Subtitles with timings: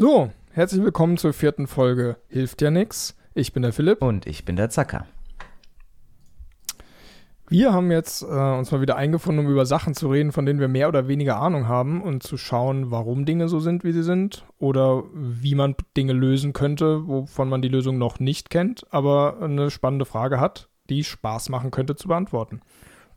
[0.00, 3.16] So, herzlich willkommen zur vierten Folge Hilft ja nix.
[3.34, 4.00] Ich bin der Philipp.
[4.00, 5.08] Und ich bin der Zacker.
[7.48, 10.60] Wir haben jetzt äh, uns mal wieder eingefunden, um über Sachen zu reden, von denen
[10.60, 14.04] wir mehr oder weniger Ahnung haben und zu schauen, warum Dinge so sind, wie sie
[14.04, 19.38] sind oder wie man Dinge lösen könnte, wovon man die Lösung noch nicht kennt, aber
[19.42, 22.60] eine spannende Frage hat, die Spaß machen könnte zu beantworten.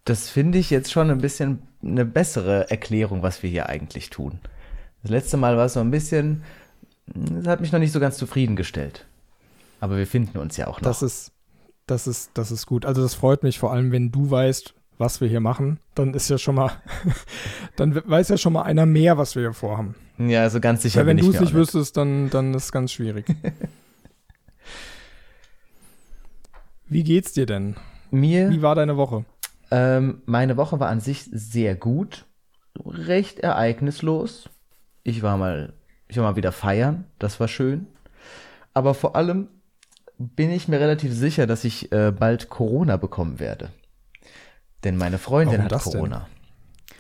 [0.04, 4.40] Das finde ich jetzt schon ein bisschen eine bessere Erklärung, was wir hier eigentlich tun.
[5.04, 6.44] Das letzte Mal war es so ein bisschen,
[7.08, 9.08] das hat mich noch nicht so ganz zufriedengestellt.
[9.80, 10.88] Aber wir finden uns ja auch noch.
[10.88, 11.32] Das ist,
[11.88, 12.86] das ist, das ist gut.
[12.86, 16.30] Also das freut mich vor allem, wenn du weißt, was wir hier machen, dann ist
[16.30, 16.72] ja schon mal,
[17.76, 19.96] dann weiß ja schon mal einer mehr, was wir hier vorhaben.
[20.20, 21.00] Ja, also ganz sicher.
[21.00, 23.26] Weil wenn du es nicht wüsstest, dann, dann ist es ganz schwierig.
[26.88, 27.76] Wie geht's dir denn?
[28.12, 28.50] Mir.
[28.50, 29.26] Wie war deine Woche?
[29.72, 32.26] Ähm, meine Woche war an sich sehr gut,
[32.86, 34.50] recht ereignislos.
[35.04, 35.74] Ich war mal,
[36.12, 37.88] ich war mal wieder feiern, das war schön.
[38.74, 39.48] Aber vor allem
[40.18, 43.70] bin ich mir relativ sicher, dass ich äh, bald Corona bekommen werde.
[44.84, 46.18] Denn meine Freundin Warum hat Corona.
[46.18, 46.98] Denn?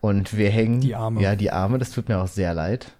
[0.00, 0.80] Und wir hängen.
[0.80, 1.20] Die Arme.
[1.20, 2.92] Ja, die Arme, das tut mir auch sehr leid.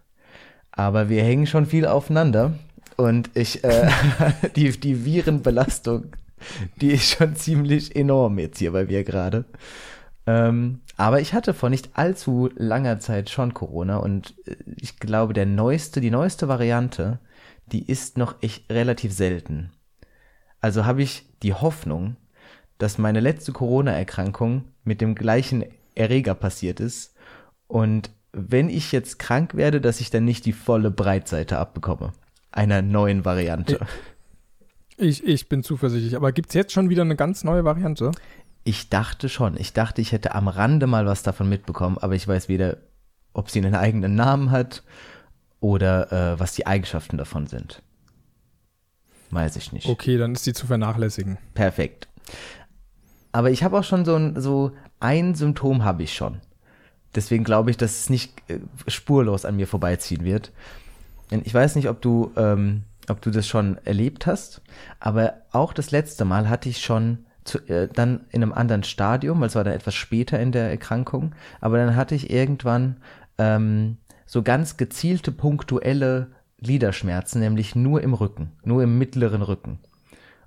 [0.73, 2.53] Aber wir hängen schon viel aufeinander.
[2.99, 3.89] Und ich, äh,
[4.57, 6.13] die, die Virenbelastung,
[6.83, 9.47] die ist schon ziemlich enorm jetzt hier bei mir gerade.
[10.27, 15.33] Ähm, aber ich hatte vor nicht allzu langer Zeit schon Corona und äh, ich glaube,
[15.33, 17.19] der neueste, die neueste Variante,
[17.73, 19.71] die ist noch echt relativ selten.
[20.61, 22.17] Also habe ich die Hoffnung,
[22.77, 27.15] dass meine letzte Corona-Erkrankung mit dem gleichen Erreger passiert ist
[27.67, 32.13] und wenn ich jetzt krank werde, dass ich dann nicht die volle Breitseite abbekomme.
[32.53, 33.81] Einer neuen Variante.
[34.99, 36.15] Ich, ich bin zuversichtlich.
[36.15, 38.13] Aber gibt es jetzt schon wieder eine ganz neue Variante?
[38.65, 39.57] Ich dachte schon.
[39.57, 42.77] Ich dachte, ich hätte am Rande mal was davon mitbekommen, aber ich weiß weder,
[43.33, 44.83] ob sie einen eigenen Namen hat
[45.61, 47.83] oder äh, was die Eigenschaften davon sind.
[49.31, 49.87] Weiß ich nicht.
[49.87, 51.39] Okay, dann ist sie zu vernachlässigen.
[51.55, 52.09] Perfekt.
[53.33, 56.41] Aber ich habe auch schon so ein, so ein Symptom habe ich schon.
[57.15, 58.59] Deswegen glaube ich, dass es nicht äh,
[58.89, 60.53] spurlos an mir vorbeiziehen wird.
[61.31, 64.63] Ich weiß nicht, ob du, ähm, ob du das schon erlebt hast,
[64.99, 69.41] aber auch das letzte Mal hatte ich schon zu, äh, dann in einem anderen Stadium,
[69.41, 72.97] weil es war dann etwas später in der Erkrankung, aber dann hatte ich irgendwann
[73.39, 73.97] ähm,
[74.27, 76.29] so ganz gezielte punktuelle
[76.63, 79.79] Gliederschmerzen, nämlich nur im Rücken, nur im mittleren Rücken.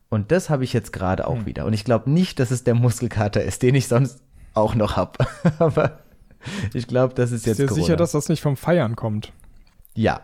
[0.09, 1.45] Und das habe ich jetzt gerade auch hm.
[1.47, 1.65] wieder.
[1.65, 4.21] Und ich glaube nicht, dass es der Muskelkater ist, den ich sonst
[4.53, 5.25] auch noch habe.
[5.59, 5.99] aber
[6.73, 7.59] ich glaube, das ist jetzt.
[7.59, 9.33] Ist dir sicher, dass das nicht vom Feiern kommt?
[9.95, 10.21] Ja,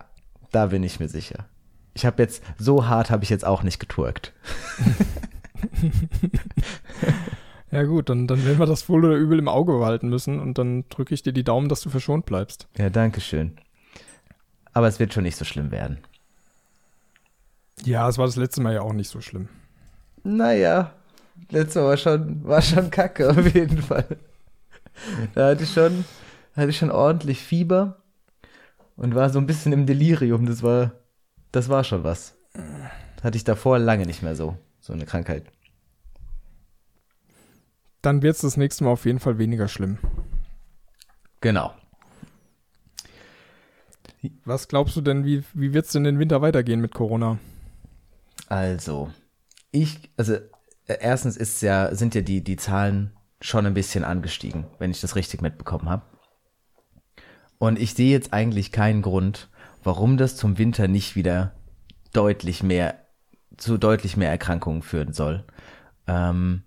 [0.52, 1.46] da bin ich mir sicher.
[1.94, 4.34] Ich habe jetzt, so hart habe ich jetzt auch nicht geturkt.
[7.72, 10.58] ja gut, dann, dann werden wir das wohl oder übel im Auge behalten müssen und
[10.58, 12.68] dann drücke ich dir die Daumen, dass du verschont bleibst.
[12.78, 13.58] Ja, danke schön.
[14.74, 16.00] Aber es wird schon nicht so schlimm werden.
[17.84, 19.48] Ja, es war das letzte Mal ja auch nicht so schlimm.
[20.24, 20.94] Naja,
[21.50, 24.18] letztes Mal war schon, war schon kacke auf jeden Fall.
[25.34, 26.06] Da hatte ich schon,
[26.56, 27.98] hatte ich schon ordentlich Fieber
[28.96, 30.46] und war so ein bisschen im Delirium.
[30.46, 30.92] Das war,
[31.52, 32.36] das war schon was.
[33.24, 34.58] Hatte ich davor lange nicht mehr so,
[34.90, 35.46] so eine Krankheit.
[38.02, 40.00] Dann wird es das nächste Mal auf jeden Fall weniger schlimm.
[41.42, 41.76] Genau.
[44.46, 47.38] Was glaubst du denn, wie, wie wird es denn den Winter weitergehen mit Corona?
[48.48, 49.14] Also,
[49.72, 54.66] ich, also äh, erstens ist ja, sind ja die, die Zahlen schon ein bisschen angestiegen,
[54.80, 56.02] wenn ich das richtig mitbekommen habe.
[57.60, 59.50] Und ich sehe jetzt eigentlich keinen Grund,
[59.84, 61.54] warum das zum Winter nicht wieder
[62.12, 62.99] deutlich mehr,
[63.60, 65.44] zu deutlich mehr Erkrankungen führen soll.
[66.08, 66.64] Ähm,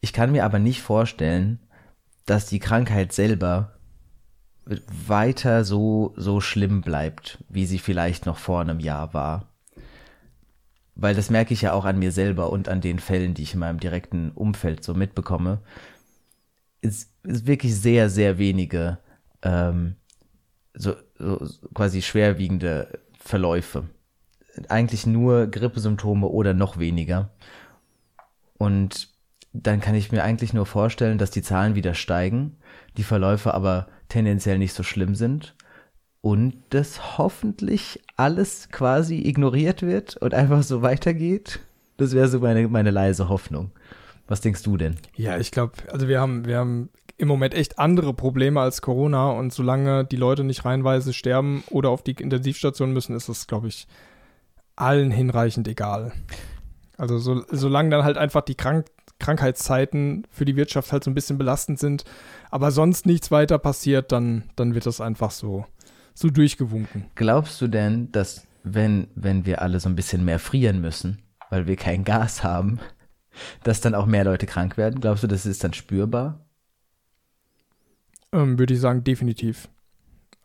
[0.00, 1.60] ich kann mir aber nicht vorstellen,
[2.26, 3.72] dass die Krankheit selber
[5.06, 9.48] weiter so, so schlimm bleibt, wie sie vielleicht noch vor einem Jahr war.
[10.94, 13.54] Weil das merke ich ja auch an mir selber und an den Fällen, die ich
[13.54, 15.60] in meinem direkten Umfeld so mitbekomme.
[16.80, 18.98] Es ist wirklich sehr, sehr wenige
[19.42, 19.96] ähm,
[20.74, 23.84] so, so quasi schwerwiegende Verläufe.
[24.68, 27.30] Eigentlich nur Grippesymptome oder noch weniger.
[28.56, 29.08] Und
[29.52, 32.56] dann kann ich mir eigentlich nur vorstellen, dass die Zahlen wieder steigen,
[32.96, 35.54] die Verläufe aber tendenziell nicht so schlimm sind
[36.20, 41.60] und das hoffentlich alles quasi ignoriert wird und einfach so weitergeht.
[41.96, 43.70] Das wäre so meine, meine leise Hoffnung.
[44.26, 44.96] Was denkst du denn?
[45.16, 49.30] Ja, ich glaube, also wir haben, wir haben im Moment echt andere Probleme als Corona
[49.30, 53.68] und solange die Leute nicht reinweise sterben oder auf die Intensivstation müssen, ist es, glaube
[53.68, 53.88] ich,
[54.80, 56.12] allen hinreichend egal.
[56.96, 58.86] Also so, solange dann halt einfach die Krank
[59.20, 62.04] Krankheitszeiten für die Wirtschaft halt so ein bisschen belastend sind,
[62.50, 65.66] aber sonst nichts weiter passiert, dann, dann wird das einfach so,
[66.14, 67.06] so durchgewunken.
[67.16, 71.66] Glaubst du denn, dass wenn, wenn wir alle so ein bisschen mehr frieren müssen, weil
[71.66, 72.78] wir kein Gas haben,
[73.64, 75.00] dass dann auch mehr Leute krank werden?
[75.00, 76.46] Glaubst du, das ist dann spürbar?
[78.32, 79.68] Ähm, Würde ich sagen, definitiv.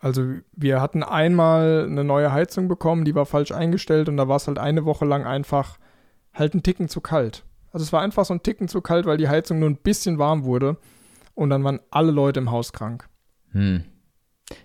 [0.04, 4.36] Also wir hatten einmal eine neue Heizung bekommen, die war falsch eingestellt und da war
[4.36, 5.80] es halt eine Woche lang einfach
[6.34, 7.46] halt ein Ticken zu kalt.
[7.72, 10.20] Also es war einfach so ein Ticken zu kalt, weil die Heizung nur ein bisschen
[10.20, 10.76] warm wurde
[11.36, 13.08] und dann waren alle Leute im Haus krank.
[13.52, 13.86] Hm.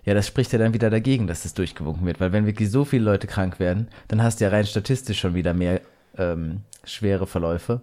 [0.03, 2.83] Ja, das spricht ja dann wieder dagegen, dass das durchgewunken wird, weil wenn wirklich so
[2.83, 5.79] viele Leute krank werden, dann hast du ja rein statistisch schon wieder mehr
[6.17, 7.81] ähm, schwere Verläufe.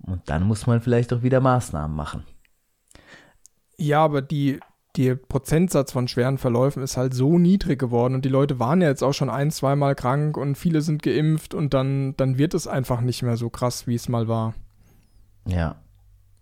[0.00, 2.22] Und dann muss man vielleicht auch wieder Maßnahmen machen.
[3.76, 4.60] Ja, aber die,
[4.96, 8.88] der Prozentsatz von schweren Verläufen ist halt so niedrig geworden und die Leute waren ja
[8.88, 12.66] jetzt auch schon ein, zweimal krank und viele sind geimpft und dann, dann wird es
[12.66, 14.54] einfach nicht mehr so krass, wie es mal war.
[15.46, 15.76] Ja.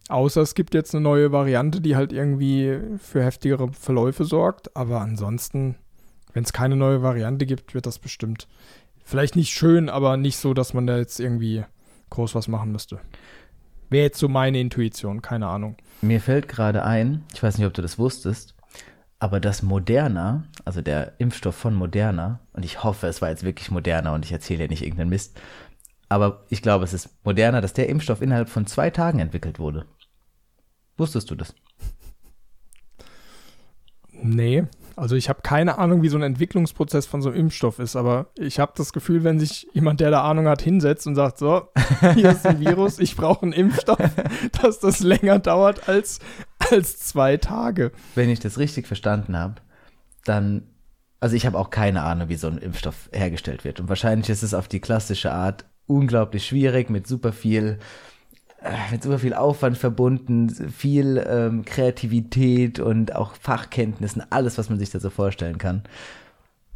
[0.08, 5.00] Außer es gibt jetzt eine neue Variante, die halt irgendwie für heftigere Verläufe sorgt, aber
[5.00, 5.76] ansonsten,
[6.32, 8.46] wenn es keine neue Variante gibt, wird das bestimmt
[9.06, 11.64] vielleicht nicht schön, aber nicht so, dass man da jetzt irgendwie
[12.10, 13.00] groß was machen müsste.
[13.88, 15.76] Wäre jetzt so meine Intuition, keine Ahnung.
[16.02, 18.54] Mir fällt gerade ein, ich weiß nicht, ob du das wusstest,
[19.18, 23.70] aber dass Moderna, also der Impfstoff von Moderna, und ich hoffe, es war jetzt wirklich
[23.70, 25.40] Moderna und ich erzähle ja nicht irgendeinen Mist,
[26.08, 29.86] aber ich glaube, es ist Moderna, dass der Impfstoff innerhalb von zwei Tagen entwickelt wurde.
[30.96, 31.54] Wusstest du das?
[34.12, 34.64] Nee,
[34.96, 38.30] also ich habe keine Ahnung, wie so ein Entwicklungsprozess von so einem Impfstoff ist, aber
[38.38, 41.68] ich habe das Gefühl, wenn sich jemand, der da Ahnung hat, hinsetzt und sagt, so,
[42.14, 43.98] hier ist ein Virus, ich brauche einen Impfstoff,
[44.62, 46.20] dass das länger dauert als,
[46.70, 47.92] als zwei Tage.
[48.14, 49.56] Wenn ich das richtig verstanden habe,
[50.24, 50.62] dann,
[51.20, 53.80] also ich habe auch keine Ahnung, wie so ein Impfstoff hergestellt wird.
[53.80, 57.78] Und wahrscheinlich ist es auf die klassische Art unglaublich schwierig mit super viel
[58.90, 64.90] mit super viel Aufwand verbunden, viel ähm, Kreativität und auch Fachkenntnissen, alles, was man sich
[64.90, 65.82] da so vorstellen kann.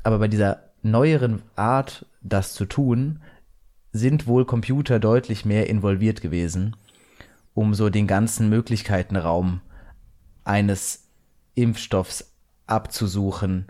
[0.03, 3.21] Aber bei dieser neueren Art, das zu tun,
[3.93, 6.77] sind wohl Computer deutlich mehr involviert gewesen,
[7.55, 9.61] um so den ganzen Möglichkeitenraum
[10.45, 11.09] eines
[11.55, 12.33] Impfstoffs
[12.67, 13.67] abzusuchen,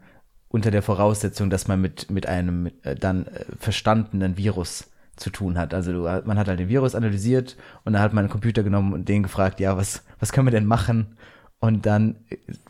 [0.49, 4.90] unter der Voraussetzung, dass man mit, mit einem äh, dann äh, verstandenen Virus
[5.21, 5.75] zu tun hat.
[5.75, 8.93] Also du, man hat halt den Virus analysiert und dann hat man einen Computer genommen
[8.93, 11.17] und den gefragt, ja, was, was können wir denn machen?
[11.61, 12.17] Und dann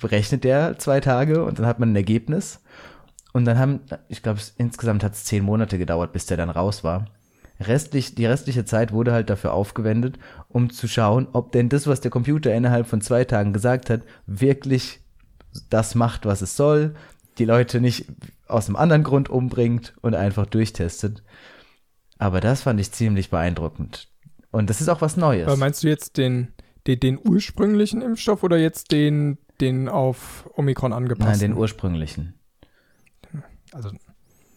[0.02, 2.60] rechnet der zwei Tage und dann hat man ein Ergebnis.
[3.32, 6.82] Und dann haben, ich glaube, insgesamt hat es zehn Monate gedauert, bis der dann raus
[6.82, 7.06] war.
[7.60, 10.18] Restlich, die restliche Zeit wurde halt dafür aufgewendet,
[10.48, 14.00] um zu schauen, ob denn das, was der Computer innerhalb von zwei Tagen gesagt hat,
[14.26, 15.00] wirklich
[15.68, 16.94] das macht, was es soll,
[17.38, 18.06] die Leute nicht
[18.48, 21.22] aus einem anderen Grund umbringt und einfach durchtestet.
[22.20, 24.08] Aber das fand ich ziemlich beeindruckend.
[24.50, 25.46] Und das ist auch was Neues.
[25.46, 26.52] Aber meinst du jetzt den,
[26.86, 31.30] den, den ursprünglichen Impfstoff oder jetzt den, den auf Omikron angepassten?
[31.30, 32.34] Nein, den ursprünglichen.
[33.72, 33.90] Also,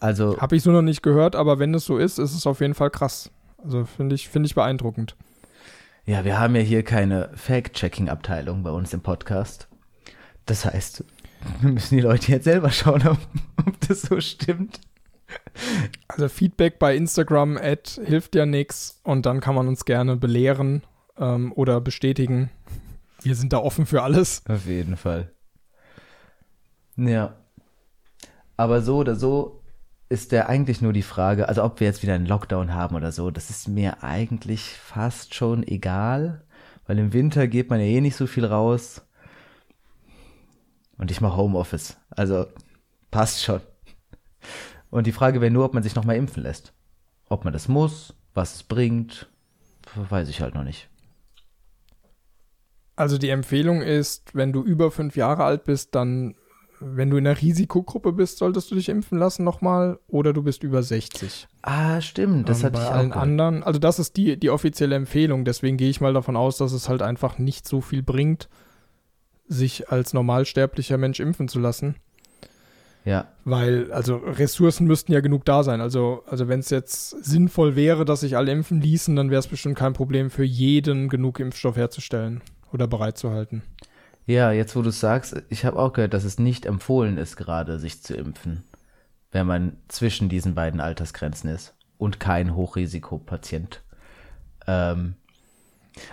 [0.01, 2.59] also habe ich so noch nicht gehört, aber wenn es so ist, ist es auf
[2.59, 3.31] jeden Fall krass.
[3.63, 5.15] Also finde ich, finde ich beeindruckend.
[6.05, 9.69] Ja, wir haben ja hier keine Fact-Checking-Abteilung bei uns im Podcast.
[10.45, 11.05] Das heißt,
[11.61, 13.19] wir müssen die Leute jetzt selber schauen, ob,
[13.65, 14.81] ob das so stimmt.
[16.07, 20.83] Also Feedback bei Instagram at hilft ja nichts und dann kann man uns gerne belehren
[21.17, 22.49] ähm, oder bestätigen.
[23.21, 24.43] Wir sind da offen für alles.
[24.47, 25.31] Auf jeden Fall.
[26.95, 27.35] Ja.
[28.57, 29.63] Aber so oder so
[30.09, 33.11] ist der eigentlich nur die Frage, also ob wir jetzt wieder einen Lockdown haben oder
[33.11, 36.43] so, das ist mir eigentlich fast schon egal,
[36.85, 39.01] weil im Winter geht man ja eh nicht so viel raus.
[40.97, 41.97] Und ich mache Homeoffice.
[42.11, 42.45] Also
[43.09, 43.61] passt schon.
[44.93, 46.71] Und die Frage wäre nur, ob man sich nochmal impfen lässt.
[47.27, 49.27] Ob man das muss, was es bringt,
[49.95, 50.87] weiß ich halt noch nicht.
[52.95, 56.35] Also die Empfehlung ist, wenn du über fünf Jahre alt bist, dann,
[56.79, 60.61] wenn du in einer Risikogruppe bist, solltest du dich impfen lassen nochmal oder du bist
[60.61, 61.47] über 60.
[61.63, 63.63] Ah, stimmt, das ähm, hatte bei ich allen auch anderen.
[63.63, 65.43] Also das ist die, die offizielle Empfehlung.
[65.43, 68.47] Deswegen gehe ich mal davon aus, dass es halt einfach nicht so viel bringt,
[69.47, 71.95] sich als normalsterblicher Mensch impfen zu lassen.
[73.05, 73.27] Ja.
[73.43, 75.81] Weil, also Ressourcen müssten ja genug da sein.
[75.81, 79.47] Also, also wenn es jetzt sinnvoll wäre, dass sich alle impfen ließen, dann wäre es
[79.47, 82.41] bestimmt kein Problem für jeden genug Impfstoff herzustellen
[82.71, 83.61] oder bereitzuhalten.
[84.25, 87.77] Ja, jetzt wo du sagst, ich habe auch gehört, dass es nicht empfohlen ist, gerade
[87.77, 88.63] sich zu impfen,
[89.31, 93.81] wenn man zwischen diesen beiden Altersgrenzen ist und kein Hochrisikopatient.
[94.65, 95.15] Ähm,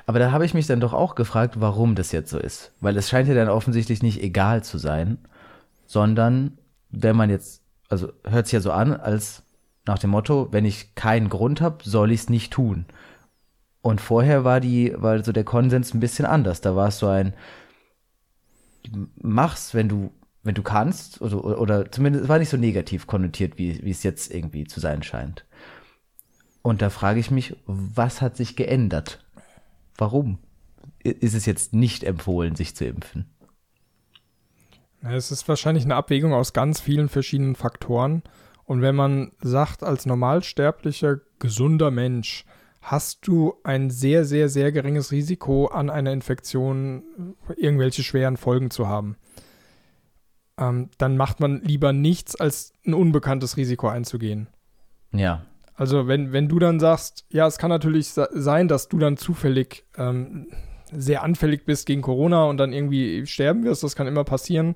[0.07, 2.73] aber da habe ich mich dann doch auch gefragt, warum das jetzt so ist.
[2.81, 5.19] Weil es scheint ja dann offensichtlich nicht egal zu sein,
[5.87, 6.59] sondern
[6.91, 9.43] wenn man jetzt, also hört sich ja so an, als
[9.87, 12.87] nach dem Motto, wenn ich keinen Grund habe, soll ich es nicht tun.
[13.83, 16.61] Und vorher war die, war so der Konsens ein bisschen anders.
[16.61, 17.33] Da war es so ein,
[19.17, 23.59] mach's, wenn du wenn du kannst, oder, oder zumindest es war nicht so negativ konnotiert,
[23.59, 25.45] wie, wie es jetzt irgendwie zu sein scheint.
[26.63, 29.25] Und da frage ich mich, was hat sich geändert?
[29.97, 30.39] Warum
[31.03, 33.27] ist es jetzt nicht empfohlen, sich zu impfen?
[35.03, 38.23] Es ist wahrscheinlich eine Abwägung aus ganz vielen verschiedenen Faktoren.
[38.65, 42.45] Und wenn man sagt, als normalsterblicher, gesunder Mensch,
[42.83, 48.89] hast du ein sehr, sehr, sehr geringes Risiko, an einer Infektion irgendwelche schweren Folgen zu
[48.89, 49.17] haben.
[50.59, 54.49] Ähm, dann macht man lieber nichts, als ein unbekanntes Risiko einzugehen.
[55.13, 55.47] Ja.
[55.75, 59.87] Also wenn, wenn du dann sagst, ja, es kann natürlich sein, dass du dann zufällig
[59.97, 60.47] ähm,
[60.93, 64.75] sehr anfällig bist gegen Corona und dann irgendwie sterben wirst, das kann immer passieren.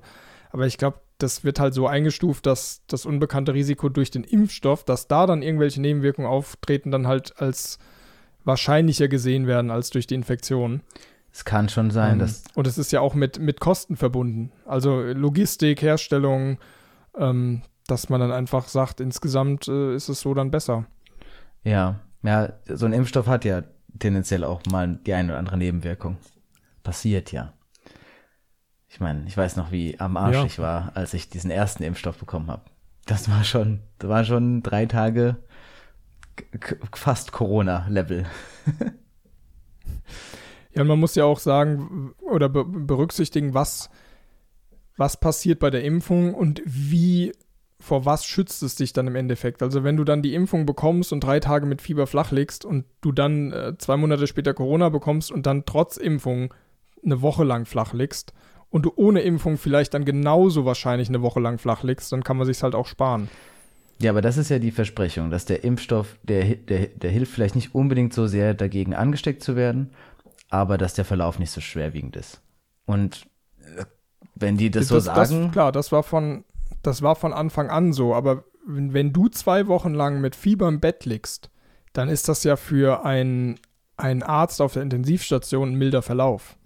[0.51, 4.83] Aber ich glaube, das wird halt so eingestuft, dass das unbekannte Risiko durch den Impfstoff,
[4.83, 7.79] dass da dann irgendwelche Nebenwirkungen auftreten, dann halt als
[8.43, 10.81] wahrscheinlicher gesehen werden als durch die Infektion.
[11.31, 12.43] Es kann schon sein, ähm, dass.
[12.53, 14.51] Und es ist ja auch mit, mit Kosten verbunden.
[14.65, 16.59] Also Logistik, Herstellung,
[17.17, 20.85] ähm, dass man dann einfach sagt, insgesamt äh, ist es so dann besser.
[21.63, 23.63] Ja, ja, so ein Impfstoff hat ja
[23.99, 26.17] tendenziell auch mal die eine oder andere Nebenwirkung.
[26.83, 27.53] Passiert ja.
[28.87, 30.45] Ich meine, ich weiß noch, wie am Arsch ja.
[30.45, 32.63] ich war, als ich diesen ersten Impfstoff bekommen habe.
[33.05, 35.37] Das war schon, das war schon drei Tage
[36.93, 38.25] fast Corona-Level.
[40.73, 43.89] ja, und man muss ja auch sagen oder be berücksichtigen, was,
[44.97, 47.31] was passiert bei der Impfung und wie
[47.85, 49.61] vor was schützt es dich dann im Endeffekt?
[49.61, 52.85] Also wenn du dann die Impfung bekommst und drei Tage mit Fieber flach legst und
[53.01, 56.51] du dann äh, zwei Monate später Corona bekommst und dann trotz Impfung
[57.03, 58.33] eine Woche lang flach legst
[58.71, 62.37] und du ohne Impfung vielleicht dann genauso wahrscheinlich eine Woche lang flach legst, dann kann
[62.37, 63.29] man sich halt auch sparen.
[63.99, 67.55] Ja, aber das ist ja die Versprechung, dass der Impfstoff, der, der, der hilft vielleicht
[67.55, 69.91] nicht unbedingt so sehr dagegen angesteckt zu werden,
[70.49, 72.41] aber dass der Verlauf nicht so schwerwiegend ist.
[72.85, 73.27] Und
[73.77, 73.85] äh,
[74.33, 75.43] wenn die das, das so sagen.
[75.43, 76.43] Das, klar, das war von
[76.85, 80.67] das war von Anfang an so, aber wenn, wenn du zwei Wochen lang mit Fieber
[80.67, 81.49] im Bett liegst,
[81.93, 83.59] dann ist das ja für einen,
[83.97, 86.57] einen Arzt auf der Intensivstation ein milder Verlauf.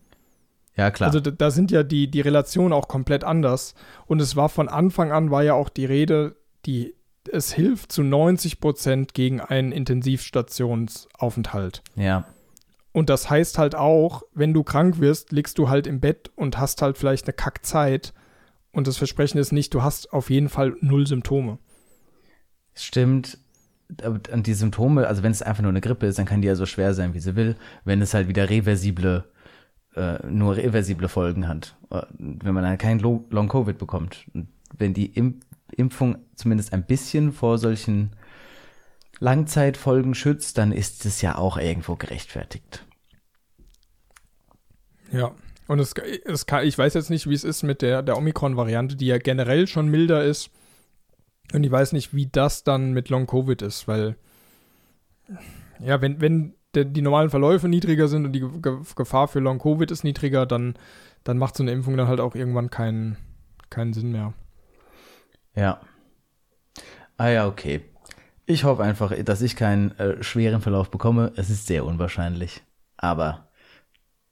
[0.75, 1.07] Ja, klar.
[1.07, 3.75] Also da, da sind ja die, die Relationen auch komplett anders.
[4.07, 6.95] Und es war von Anfang an, war ja auch die Rede, die,
[7.31, 11.83] es hilft zu 90 Prozent gegen einen Intensivstationsaufenthalt.
[11.95, 12.25] Ja.
[12.91, 16.57] Und das heißt halt auch, wenn du krank wirst, liegst du halt im Bett und
[16.57, 18.13] hast halt vielleicht eine Kackzeit
[18.71, 21.57] und das Versprechen ist nicht, du hast auf jeden Fall null Symptome.
[22.75, 23.38] Stimmt.
[24.05, 26.55] Und die Symptome, also wenn es einfach nur eine Grippe ist, dann kann die ja
[26.55, 27.55] so schwer sein, wie sie will.
[27.85, 29.25] Wenn es halt wieder reversible,
[29.95, 31.75] äh, nur reversible Folgen hat.
[32.19, 34.27] Wenn man dann kein Long-Covid bekommt.
[34.33, 34.47] Und
[34.77, 35.43] wenn die Imp
[35.75, 38.15] Impfung zumindest ein bisschen vor solchen
[39.19, 42.85] Langzeitfolgen schützt, dann ist es ja auch irgendwo gerechtfertigt.
[45.11, 45.31] Ja,
[45.69, 48.95] und es, es kann, ich weiß jetzt nicht, wie es ist mit der, der Omikron-Variante,
[48.95, 50.49] die ja generell schon milder ist.
[51.53, 54.15] Und ich weiß nicht, wie das dann mit Long-Covid ist, weil,
[55.79, 58.43] ja, wenn, wenn der, die normalen Verläufe niedriger sind und die
[58.95, 60.73] Gefahr für Long-Covid ist niedriger, dann,
[61.23, 63.17] dann macht so eine Impfung dann halt auch irgendwann keinen,
[63.69, 64.33] keinen Sinn mehr.
[65.53, 65.81] Ja.
[67.17, 67.81] Ah ja, okay.
[68.47, 71.31] Ich hoffe einfach, dass ich keinen äh, schweren Verlauf bekomme.
[71.35, 72.63] Es ist sehr unwahrscheinlich.
[72.97, 73.49] Aber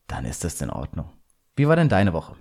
[0.07, 1.11] dann ist das in Ordnung.
[1.57, 2.35] Wie war denn deine Woche?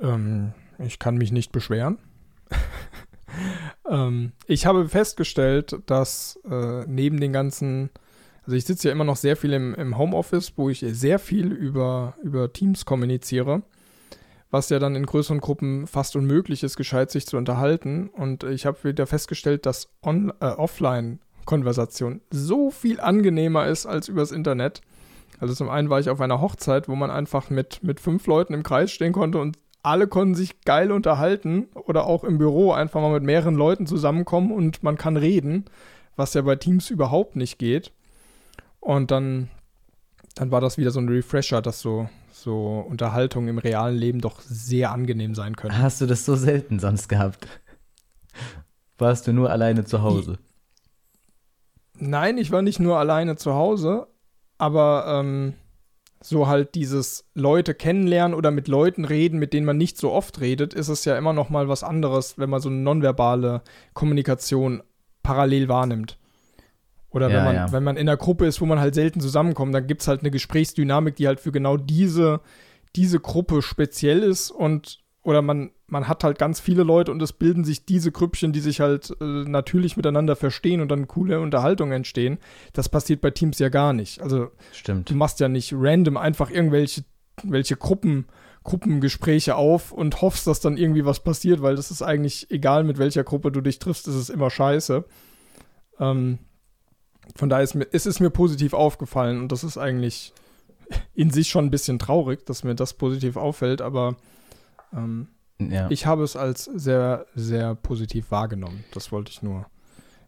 [0.00, 1.98] Ähm, ich kann mich nicht beschweren.
[3.88, 7.90] ähm, ich habe festgestellt, dass äh, neben den ganzen,
[8.44, 11.52] also ich sitze ja immer noch sehr viel im, im Homeoffice, wo ich sehr viel
[11.52, 13.62] über, über Teams kommuniziere,
[14.50, 18.08] was ja dann in größeren Gruppen fast unmöglich ist, gescheit sich zu unterhalten.
[18.08, 24.80] Und ich habe wieder festgestellt, dass äh, Offline-Konversation so viel angenehmer ist als übers Internet.
[25.42, 28.54] Also zum einen war ich auf einer Hochzeit, wo man einfach mit, mit fünf Leuten
[28.54, 33.00] im Kreis stehen konnte und alle konnten sich geil unterhalten oder auch im Büro einfach
[33.00, 35.64] mal mit mehreren Leuten zusammenkommen und man kann reden,
[36.14, 37.90] was ja bei Teams überhaupt nicht geht.
[38.78, 39.48] Und dann,
[40.36, 44.40] dann war das wieder so ein Refresher, dass so, so Unterhaltung im realen Leben doch
[44.42, 45.76] sehr angenehm sein können.
[45.76, 47.48] Hast du das so selten sonst gehabt?
[48.96, 50.38] Warst du nur alleine zu Hause?
[51.98, 54.06] Nein, ich war nicht nur alleine zu Hause,
[54.62, 55.54] aber ähm,
[56.20, 60.40] so halt dieses Leute kennenlernen oder mit Leuten reden, mit denen man nicht so oft
[60.40, 64.84] redet, ist es ja immer noch mal was anderes, wenn man so eine nonverbale Kommunikation
[65.24, 66.16] parallel wahrnimmt.
[67.10, 67.72] Oder ja, wenn, man, ja.
[67.72, 70.20] wenn man in einer Gruppe ist, wo man halt selten zusammenkommt, dann gibt es halt
[70.20, 72.40] eine Gesprächsdynamik, die halt für genau diese,
[72.94, 77.32] diese Gruppe speziell ist und oder man, man hat halt ganz viele Leute und es
[77.32, 81.92] bilden sich diese Grüppchen, die sich halt äh, natürlich miteinander verstehen und dann coole Unterhaltungen
[81.92, 82.38] entstehen.
[82.72, 84.20] Das passiert bei Teams ja gar nicht.
[84.20, 85.10] Also Stimmt.
[85.10, 87.04] du machst ja nicht random einfach irgendwelche
[87.44, 88.26] welche Gruppen
[88.64, 92.98] Gruppengespräche auf und hoffst, dass dann irgendwie was passiert, weil das ist eigentlich egal, mit
[92.98, 95.04] welcher Gruppe du dich triffst, ist es immer scheiße.
[95.98, 96.38] Ähm,
[97.34, 100.32] von daher ist, mir, ist es mir positiv aufgefallen und das ist eigentlich
[101.14, 104.16] in sich schon ein bisschen traurig, dass mir das positiv auffällt, aber
[104.94, 105.90] ähm, ja.
[105.90, 108.84] ich habe es als sehr, sehr positiv wahrgenommen.
[108.92, 109.66] Das wollte ich nur,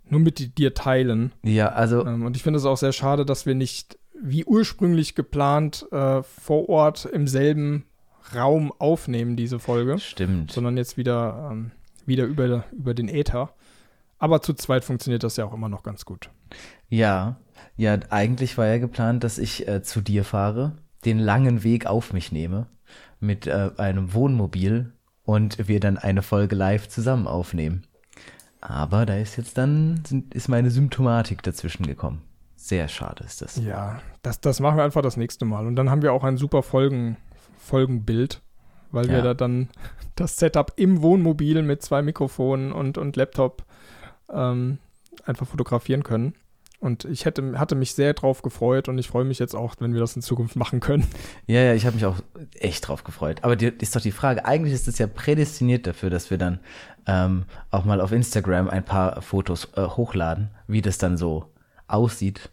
[0.09, 1.33] nur mit dir teilen.
[1.43, 2.05] Ja, also.
[2.07, 6.23] Ähm, und ich finde es auch sehr schade, dass wir nicht, wie ursprünglich geplant, äh,
[6.23, 7.85] vor Ort im selben
[8.35, 9.99] Raum aufnehmen, diese Folge.
[9.99, 10.53] Stimmt.
[10.53, 11.73] Sondern jetzt wieder, ähm,
[12.07, 13.55] wieder über, über den Äther.
[14.19, 16.31] Aber zu zweit funktioniert das ja auch immer noch ganz gut.
[16.89, 17.37] Ja,
[17.77, 22.13] ja, eigentlich war ja geplant, dass ich äh, zu dir fahre, den langen Weg auf
[22.13, 22.69] mich nehme
[23.25, 24.93] mit äh, einem Wohnmobil
[25.25, 27.85] und wir dann eine Folge live zusammen aufnehmen.
[28.61, 32.23] Aber da ist jetzt dann sind, ist meine Symptomatik dazwischen gekommen.
[32.57, 33.57] Sehr schade ist das.
[33.57, 35.67] Ja, das, das machen wir einfach das nächste Mal.
[35.67, 37.19] Und dann haben wir auch ein super Folgen,
[37.59, 38.41] Folgenbild,
[38.91, 39.13] weil ja.
[39.13, 39.69] wir da dann
[40.17, 43.65] das Setup im Wohnmobil mit zwei Mikrofonen und, und Laptop
[44.33, 44.79] ähm,
[45.27, 46.35] einfach fotografieren können.
[46.85, 49.95] Und ich hätte, hatte mich sehr drauf gefreut und ich freue mich jetzt auch, wenn
[49.95, 51.07] wir das in Zukunft machen können.
[51.47, 52.19] Ja, ja, ich habe mich auch
[52.57, 53.39] echt drauf gefreut.
[53.41, 56.61] Aber die, ist doch die Frage, eigentlich ist es ja prädestiniert dafür, dass wir dann
[57.07, 61.55] ähm, auch mal auf Instagram ein paar Fotos äh, hochladen, wie das dann so
[61.87, 62.51] aussieht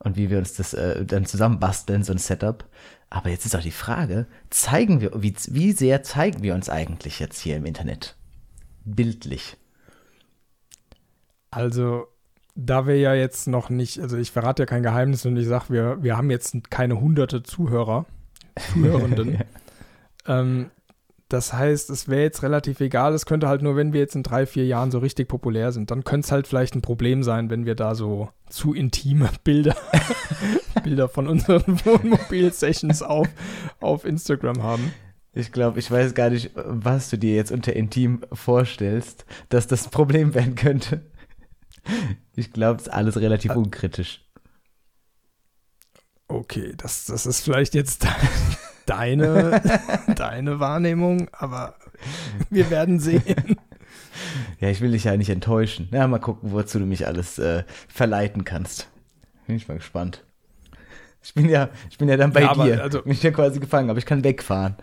[0.00, 2.64] und wie wir uns das äh, dann zusammen basteln, so ein Setup.
[3.08, 7.20] Aber jetzt ist auch die Frage, zeigen wir, wie, wie sehr zeigen wir uns eigentlich
[7.20, 8.16] jetzt hier im Internet?
[8.84, 9.56] Bildlich.
[11.52, 12.08] Also,
[12.54, 15.66] da wir ja jetzt noch nicht, also ich verrate ja kein Geheimnis und ich sage,
[15.70, 18.06] wir, wir haben jetzt keine hunderte Zuhörer,
[18.72, 19.38] Zuhörenden.
[20.26, 20.70] ähm,
[21.28, 23.12] das heißt, es wäre jetzt relativ egal.
[23.12, 25.90] Es könnte halt nur, wenn wir jetzt in drei, vier Jahren so richtig populär sind,
[25.90, 29.74] dann könnte es halt vielleicht ein Problem sein, wenn wir da so zu intime Bilder,
[30.84, 33.26] Bilder von unseren Wohnmobil-Sessions auf,
[33.80, 34.92] auf Instagram haben.
[35.32, 39.86] Ich glaube, ich weiß gar nicht, was du dir jetzt unter intim vorstellst, dass das
[39.86, 41.00] ein Problem werden könnte.
[42.36, 43.54] Ich glaube, es ist alles relativ ah.
[43.54, 44.24] unkritisch.
[46.26, 48.06] Okay, das, das ist vielleicht jetzt
[48.86, 49.62] deine,
[50.16, 51.76] deine Wahrnehmung, aber
[52.50, 53.56] wir werden sehen.
[54.60, 55.88] Ja, ich will dich ja nicht enttäuschen.
[55.90, 58.88] Ja, mal gucken, wozu du mich alles äh, verleiten kannst.
[59.46, 60.24] Bin ich mal gespannt.
[61.22, 62.82] Ich bin ja, ich bin ja dann bei ja, dir.
[62.82, 64.76] Also, bin ich ja quasi gefangen, aber ich kann wegfahren.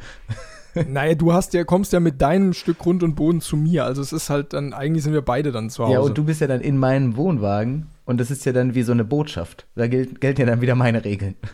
[0.87, 3.85] Naja, du hast ja, kommst ja mit deinem Stück Grund und Boden zu mir.
[3.85, 5.93] Also es ist halt dann, eigentlich sind wir beide dann zu Hause.
[5.93, 8.83] Ja, und du bist ja dann in meinem Wohnwagen und das ist ja dann wie
[8.83, 9.67] so eine Botschaft.
[9.75, 11.35] Da gilt, gelten ja dann wieder meine Regeln.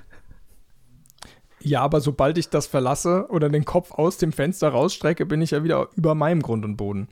[1.59, 5.51] Ja, aber sobald ich das verlasse oder den Kopf aus dem Fenster rausstrecke, bin ich
[5.51, 7.09] ja wieder über meinem Grund und Boden.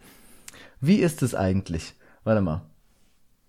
[0.79, 1.95] Wie ist es eigentlich?
[2.23, 2.61] Warte mal.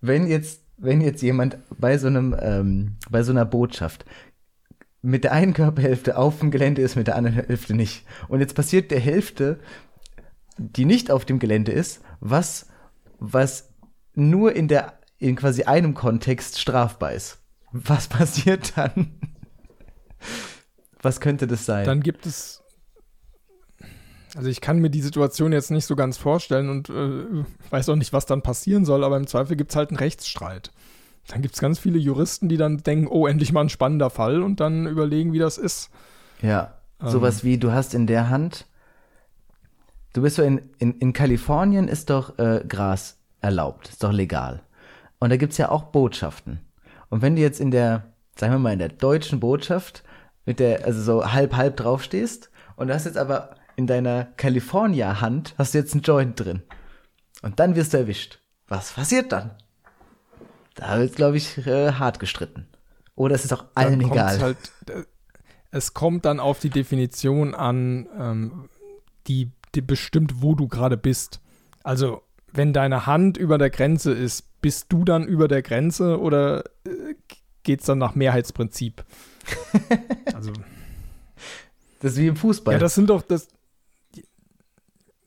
[0.01, 4.05] Wenn jetzt, wenn jetzt jemand bei so einem, ähm, bei so einer Botschaft
[5.07, 8.05] mit der einen Körperhälfte auf dem Gelände ist, mit der anderen Hälfte nicht.
[8.27, 9.57] Und jetzt passiert der Hälfte,
[10.57, 12.67] die nicht auf dem Gelände ist, was,
[13.17, 13.69] was
[14.15, 17.39] nur in der, in quasi einem Kontext strafbar ist.
[17.71, 19.17] Was passiert dann?
[21.01, 21.85] Was könnte das sein?
[21.85, 22.61] Dann gibt es.
[24.35, 27.95] Also ich kann mir die Situation jetzt nicht so ganz vorstellen und äh, weiß auch
[27.95, 30.73] nicht, was dann passieren soll, aber im Zweifel gibt es halt einen Rechtsstreit
[31.27, 34.41] dann gibt es ganz viele Juristen, die dann denken, oh, endlich mal ein spannender Fall
[34.41, 35.89] und dann überlegen, wie das ist.
[36.41, 37.09] Ja, ähm.
[37.09, 38.65] sowas wie, du hast in der Hand,
[40.13, 44.61] du bist so in, in, in Kalifornien ist doch äh, Gras erlaubt, ist doch legal.
[45.19, 46.59] Und da gibt es ja auch Botschaften.
[47.09, 48.03] Und wenn du jetzt in der,
[48.35, 50.03] sagen wir mal, in der deutschen Botschaft
[50.45, 55.55] mit der, also so halb halb draufstehst und du hast jetzt aber in deiner California-Hand
[55.57, 56.63] hast du jetzt einen Joint drin.
[57.41, 58.39] Und dann wirst du erwischt.
[58.67, 59.51] Was passiert dann?
[60.77, 62.67] Da wird, glaube ich, äh, hart gestritten.
[63.15, 64.39] Oder es ist auch allen egal.
[64.39, 64.57] Halt,
[64.89, 65.03] äh,
[65.71, 68.69] es kommt dann auf die Definition an, ähm,
[69.27, 71.41] die, die bestimmt, wo du gerade bist.
[71.83, 72.21] Also,
[72.53, 77.15] wenn deine Hand über der Grenze ist, bist du dann über der Grenze oder äh,
[77.63, 79.03] geht es dann nach Mehrheitsprinzip?
[80.33, 80.53] also.
[81.99, 82.75] Das ist wie im Fußball.
[82.75, 83.47] Ja, das sind doch das.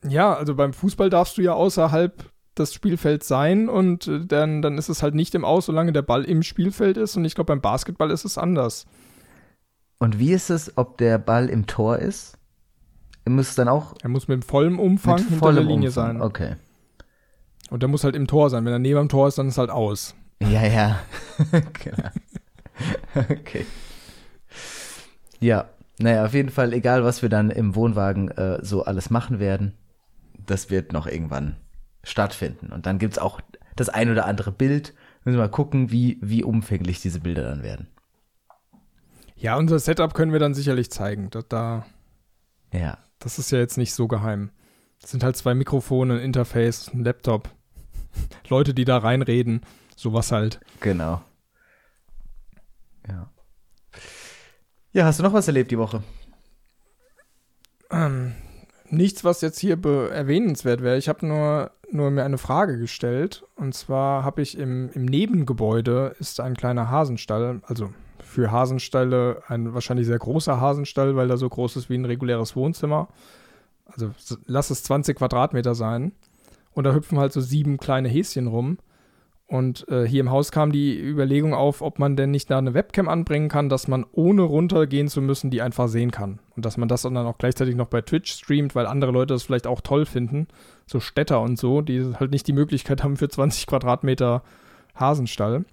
[0.07, 4.77] Ja, also beim Fußball darfst du ja außerhalb das Spielfeld sein und äh, dann, dann
[4.77, 7.15] ist es halt nicht im Aus, solange der Ball im Spielfeld ist.
[7.15, 8.85] Und ich glaube, beim Basketball ist es anders.
[9.99, 12.37] Und wie ist es, ob der Ball im Tor ist?
[13.23, 13.95] Er muss dann auch.
[14.01, 16.17] Er muss mit vollem Umfang mit hinter der Linie Umfang.
[16.17, 16.21] sein.
[16.21, 16.55] Okay.
[17.69, 18.65] Und der muss halt im Tor sein.
[18.65, 20.15] Wenn er neben dem Tor ist, dann ist es halt aus.
[20.41, 20.99] Ja, ja.
[21.83, 22.09] genau.
[23.15, 23.65] okay.
[25.39, 29.39] Ja, naja, auf jeden Fall, egal was wir dann im Wohnwagen äh, so alles machen
[29.39, 29.75] werden,
[30.45, 31.55] das wird noch irgendwann
[32.03, 32.71] stattfinden.
[32.71, 33.41] Und dann gibt es auch
[33.75, 34.93] das ein oder andere Bild.
[35.23, 37.87] Müssen wir mal gucken, wie, wie umfänglich diese Bilder dann werden.
[39.35, 41.29] Ja, unser Setup können wir dann sicherlich zeigen.
[41.29, 41.85] Da, da
[42.71, 42.97] Ja.
[43.19, 44.51] Das ist ja jetzt nicht so geheim.
[44.99, 47.49] Das sind halt zwei Mikrofone, ein Interface, ein Laptop.
[48.49, 49.61] Leute, die da reinreden.
[49.95, 50.59] Sowas halt.
[50.79, 51.21] Genau.
[53.07, 53.29] Ja.
[54.93, 56.03] Ja, hast du noch was erlebt die Woche?
[57.89, 58.33] Ähm,
[58.91, 60.97] nichts, was jetzt hier erwähnenswert wäre.
[60.97, 63.43] Ich habe nur, nur mir eine Frage gestellt.
[63.55, 69.73] Und zwar habe ich im, im Nebengebäude ist ein kleiner Hasenstall, also für Hasenstalle ein
[69.73, 73.09] wahrscheinlich sehr großer Hasenstall, weil er so groß ist wie ein reguläres Wohnzimmer.
[73.87, 74.11] Also
[74.45, 76.13] lass es 20 Quadratmeter sein.
[76.73, 78.77] Und da hüpfen halt so sieben kleine Häschen rum.
[79.51, 82.73] Und äh, hier im Haus kam die Überlegung auf, ob man denn nicht da eine
[82.73, 86.39] Webcam anbringen kann, dass man ohne runtergehen zu müssen, die einfach sehen kann.
[86.55, 89.43] Und dass man das dann auch gleichzeitig noch bei Twitch streamt, weil andere Leute das
[89.43, 90.47] vielleicht auch toll finden.
[90.85, 94.41] So Städter und so, die halt nicht die Möglichkeit haben für 20 Quadratmeter
[94.95, 95.65] Hasenstall.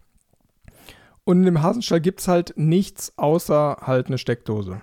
[1.23, 4.81] Und in dem Hasenstall gibt es halt nichts außer halt eine Steckdose.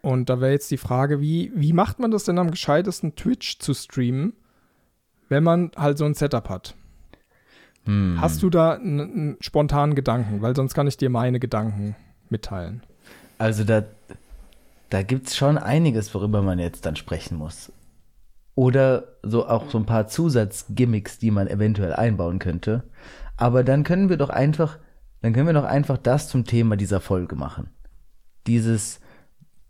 [0.00, 3.58] Und da wäre jetzt die Frage, wie, wie macht man das denn am gescheitesten, Twitch
[3.58, 4.32] zu streamen,
[5.28, 6.74] wenn man halt so ein Setup hat?
[7.84, 8.18] Hm.
[8.20, 10.42] Hast du da einen spontanen Gedanken?
[10.42, 11.96] Weil sonst kann ich dir meine Gedanken
[12.30, 12.82] mitteilen.
[13.38, 13.84] Also da,
[14.90, 17.72] da gibt es schon einiges, worüber man jetzt dann sprechen muss.
[18.54, 22.84] Oder so auch so ein paar Zusatzgimmicks, die man eventuell einbauen könnte.
[23.36, 24.78] Aber dann können wir doch einfach,
[25.20, 27.70] dann können wir doch einfach das zum Thema dieser Folge machen.
[28.46, 29.00] Dieses,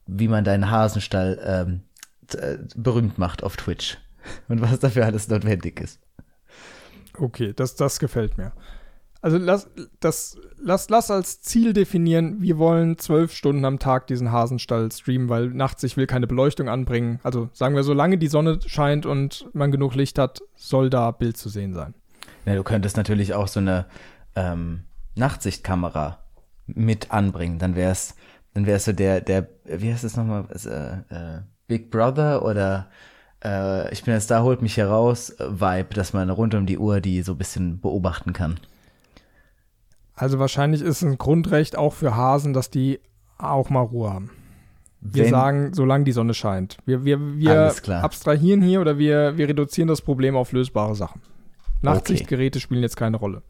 [0.06, 1.80] wie man deinen Hasenstall ähm,
[2.38, 3.98] äh, berühmt macht auf Twitch.
[4.48, 6.00] Und was dafür alles notwendig ist.
[7.18, 8.52] Okay, das, das gefällt mir.
[9.24, 14.30] Also lass, das, lass, lass als Ziel definieren, wir wollen zwölf Stunden am Tag diesen
[14.30, 17.20] Hasenstall streamen, weil nachts ich will keine Beleuchtung anbringen.
[17.22, 21.38] Also sagen wir, solange die Sonne scheint und man genug Licht hat, soll da Bild
[21.38, 21.94] zu sehen sein.
[22.44, 23.86] Ja, du könntest natürlich auch so eine
[24.36, 26.18] ähm, Nachtsichtkamera
[26.66, 27.58] mit anbringen.
[27.58, 28.16] Dann wär's,
[28.52, 32.90] dann wär's so der, der, wie heißt das nochmal, äh, äh, Big Brother oder
[33.44, 37.00] äh, ich bin jetzt da, holt mich heraus, Vibe, dass man rund um die Uhr
[37.00, 38.58] die so ein bisschen beobachten kann.
[40.14, 43.00] Also wahrscheinlich ist es ein Grundrecht auch für Hasen, dass die
[43.38, 44.30] auch mal Ruhe haben.
[45.00, 46.78] Wir Wenn, sagen, solange die Sonne scheint.
[46.86, 51.20] Wir, wir, wir abstrahieren hier oder wir, wir reduzieren das Problem auf lösbare Sachen.
[51.82, 52.62] Nachtsichtgeräte okay.
[52.62, 53.42] spielen jetzt keine Rolle.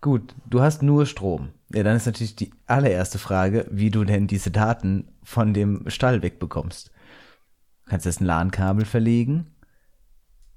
[0.00, 1.50] Gut, du hast nur Strom.
[1.74, 6.22] Ja, dann ist natürlich die allererste Frage, wie du denn diese Daten von dem Stall
[6.22, 6.90] wegbekommst.
[7.84, 9.46] Du kannst jetzt ein LAN-Kabel verlegen.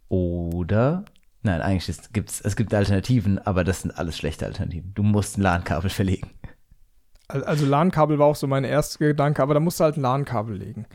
[0.09, 1.03] Oder,
[1.43, 4.93] nein, eigentlich ist, gibt's, es gibt Alternativen, aber das sind alles schlechte Alternativen.
[4.93, 6.29] Du musst ein LAN-Kabel verlegen.
[7.27, 10.55] Also LAN-Kabel war auch so mein erster Gedanke, aber da musst du halt ein LAN-Kabel
[10.55, 10.85] legen.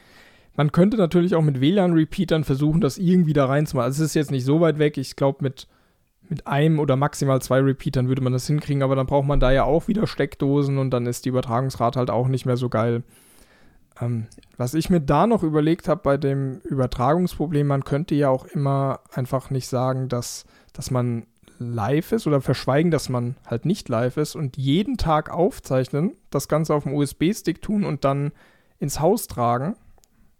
[0.56, 3.86] Man könnte natürlich auch mit WLAN-Repeatern versuchen, das irgendwie da reinzumachen.
[3.86, 4.96] Also es ist jetzt nicht so weit weg.
[4.96, 5.66] Ich glaube, mit,
[6.28, 9.50] mit einem oder maximal zwei Repeatern würde man das hinkriegen, aber dann braucht man da
[9.50, 13.02] ja auch wieder Steckdosen und dann ist die Übertragungsrate halt auch nicht mehr so geil.
[14.00, 14.26] Ähm,
[14.56, 19.00] was ich mir da noch überlegt habe bei dem Übertragungsproblem, man könnte ja auch immer
[19.12, 21.26] einfach nicht sagen, dass, dass man
[21.58, 26.48] live ist oder verschweigen, dass man halt nicht live ist und jeden Tag aufzeichnen, das
[26.48, 28.32] Ganze auf dem USB-Stick tun und dann
[28.78, 29.76] ins Haus tragen.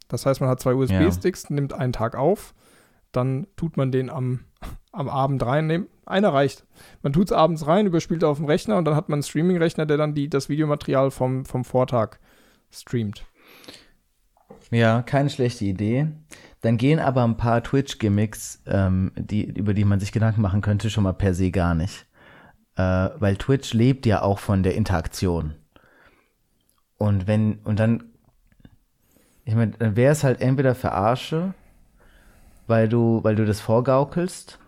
[0.09, 1.55] Das heißt, man hat zwei USB-Sticks, ja.
[1.55, 2.55] nimmt einen Tag auf,
[3.13, 4.41] dann tut man den am,
[4.91, 5.87] am Abend rein.
[6.05, 6.67] einer reicht.
[7.03, 9.87] Man tut es abends rein, überspielt auf dem Rechner und dann hat man einen Streaming-Rechner,
[9.87, 12.19] der dann die, das Videomaterial vom, vom Vortag
[12.71, 13.25] streamt.
[14.73, 16.09] Ja, keine schlechte Idee.
[16.63, 20.89] Dann gehen aber ein paar Twitch-Gimmicks, ähm, die, über die man sich Gedanken machen könnte,
[20.89, 22.07] schon mal per se gar nicht.
[22.77, 25.55] Äh, weil Twitch lebt ja auch von der Interaktion.
[26.97, 28.05] Und wenn, und dann,
[29.45, 31.53] ich meine, dann wäre es halt entweder Verarsche,
[32.67, 34.59] weil du, weil du das vorgaukelst.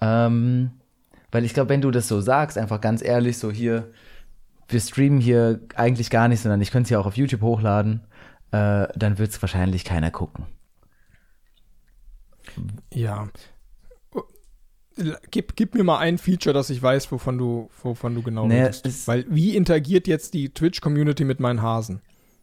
[0.00, 0.70] Ähm,
[1.32, 3.90] weil ich glaube, wenn du das so sagst, einfach ganz ehrlich, so hier,
[4.68, 8.02] wir streamen hier eigentlich gar nicht, sondern ich könnte es ja auch auf YouTube hochladen
[8.50, 10.46] äh, dann wird es wahrscheinlich keiner gucken.
[12.92, 13.28] Ja.
[15.30, 18.66] Gib, gib mir mal ein Feature, dass ich weiß, wovon du, wovon du genau naja,
[18.66, 19.06] redest.
[19.06, 22.00] Weil wie interagiert jetzt die Twitch-Community mit meinen Hasen?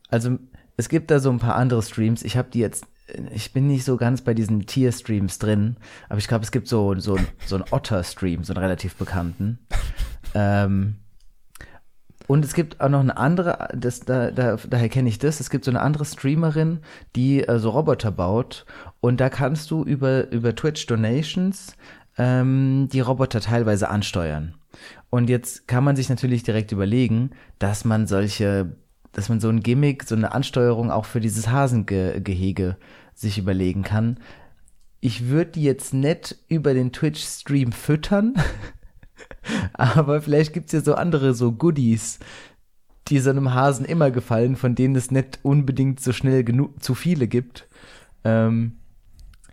[0.10, 0.38] Also
[0.78, 2.24] es gibt da so ein paar andere Streams.
[2.24, 2.86] Ich habe die jetzt,
[3.34, 5.76] ich bin nicht so ganz bei diesen Tier-Streams drin,
[6.08, 9.60] aber ich glaube, es gibt so, so, so einen Otter-Stream, so einen relativ bekannten.
[10.34, 10.96] ähm,
[12.28, 15.50] und es gibt auch noch eine andere, das, da, da, daher kenne ich das, es
[15.50, 16.80] gibt so eine andere Streamerin,
[17.16, 18.66] die äh, so Roboter baut
[19.00, 21.76] und da kannst du über, über Twitch Donations
[22.18, 24.56] ähm, die Roboter teilweise ansteuern.
[25.10, 28.76] Und jetzt kann man sich natürlich direkt überlegen, dass man solche,
[29.12, 32.78] dass man so ein Gimmick, so eine Ansteuerung auch für dieses Hasengehege
[33.14, 34.20] sich überlegen kann.
[35.00, 38.34] Ich würde die jetzt nicht über den Twitch-Stream füttern,
[39.74, 42.20] Aber vielleicht gibt es ja so andere so Goodies,
[43.08, 46.96] die so einem Hasen immer gefallen, von denen es nicht unbedingt so schnell genug zu
[46.96, 47.68] viele gibt.
[48.24, 48.78] Ähm,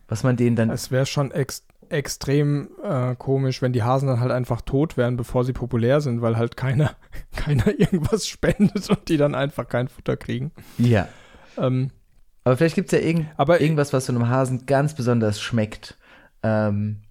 [0.09, 0.70] was man denen dann.
[0.70, 5.18] Es wäre schon ex extrem äh, komisch, wenn die Hasen dann halt einfach tot wären,
[5.18, 6.92] bevor sie populär sind, weil halt keiner,
[7.37, 10.53] keiner irgendwas spendet und die dann einfach kein Futter kriegen.
[10.79, 11.07] Ja.
[11.59, 11.90] Ähm,
[12.44, 15.98] Aber vielleicht gibt es ja irgend, Aber- irgendwas, was so einem Hasen ganz besonders schmeckt.
[16.42, 17.03] Ähm,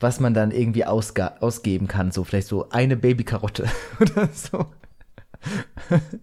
[0.00, 2.10] was man dann irgendwie ausgeben kann.
[2.10, 3.66] So vielleicht so eine Babykarotte
[4.00, 4.66] oder so.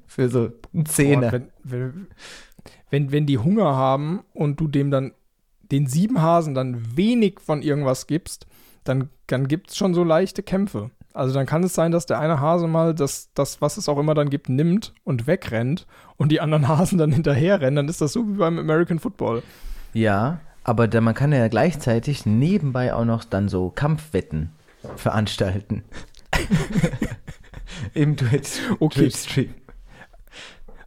[0.05, 1.31] Für so einen Zehner.
[1.31, 2.07] Boah, wenn,
[2.89, 5.13] wenn, wenn die Hunger haben und du dem dann
[5.71, 8.45] den sieben Hasen dann wenig von irgendwas gibst,
[8.83, 10.91] dann, dann gibt es schon so leichte Kämpfe.
[11.13, 13.97] Also dann kann es sein, dass der eine Hase mal das, das, was es auch
[13.97, 17.75] immer dann gibt, nimmt und wegrennt und die anderen Hasen dann hinterherrennen.
[17.75, 19.41] Dann ist das so wie beim American Football.
[19.93, 24.49] Ja, aber da, man kann ja gleichzeitig nebenbei auch noch dann so Kampfwetten
[24.97, 25.83] veranstalten.
[27.93, 28.99] Im Twitch, Okay.
[28.99, 29.53] Twitch-Stream.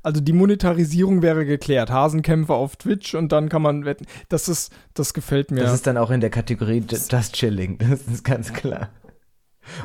[0.03, 1.91] Also die Monetarisierung wäre geklärt.
[1.91, 4.07] Hasenkämpfe auf Twitch und dann kann man wetten.
[4.29, 5.61] Das ist, das gefällt mir.
[5.63, 8.91] Das ist dann auch in der Kategorie Ju- Just Chilling, das ist ganz klar.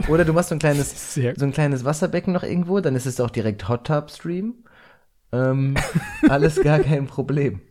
[0.07, 3.05] Oder du machst so ein kleines, sehr so ein kleines Wasserbecken noch irgendwo, dann ist
[3.05, 4.55] es auch direkt Hot Tub Stream.
[5.33, 5.75] Ähm,
[6.29, 7.61] alles gar kein Problem.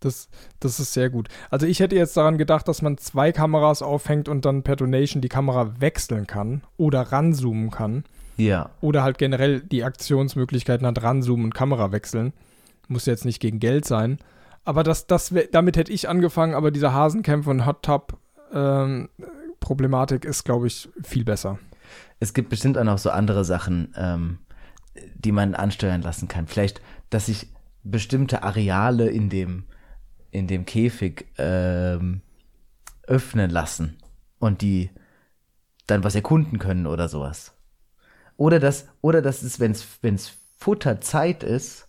[0.00, 0.28] Das,
[0.60, 1.28] das ist sehr gut.
[1.50, 5.20] Also ich hätte jetzt daran gedacht, dass man zwei Kameras aufhängt und dann per Donation
[5.20, 8.04] die Kamera wechseln kann oder ranzoomen kann.
[8.36, 12.32] Ja, Oder halt generell die Aktionsmöglichkeiten hat, ranzoomen und Kamera wechseln.
[12.88, 14.18] Muss jetzt nicht gegen Geld sein.
[14.64, 18.16] Aber das, das damit hätte ich angefangen, aber diese Hasenkämpfe und Hot Tub
[18.52, 19.10] ähm,
[19.60, 21.58] Problematik ist, glaube ich, viel besser.
[22.18, 24.38] es gibt bestimmt auch noch so andere Sachen, ähm,
[25.16, 26.46] die man ansteuern lassen kann.
[26.46, 27.48] Vielleicht, dass sich
[27.82, 29.64] bestimmte Areale in dem,
[30.30, 32.22] in dem Käfig ähm,
[33.06, 33.98] öffnen lassen
[34.38, 34.90] und die
[35.86, 37.52] dann was erkunden können oder sowas.
[38.36, 41.88] Oder dass, oder dass es, wenn es Futterzeit ist,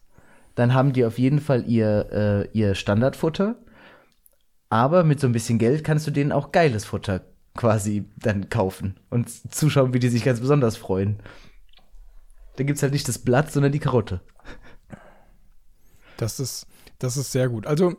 [0.56, 3.56] dann haben die auf jeden Fall ihr, äh, ihr Standardfutter.
[4.70, 7.22] Aber mit so ein bisschen Geld kannst du denen auch geiles Futter
[7.56, 11.20] quasi dann kaufen und zuschauen, wie die sich ganz besonders freuen.
[12.56, 14.22] Da gibt's halt nicht das Blatt, sondern die Karotte.
[16.18, 16.68] Das ist,
[17.00, 17.66] das ist sehr gut.
[17.66, 17.98] Also,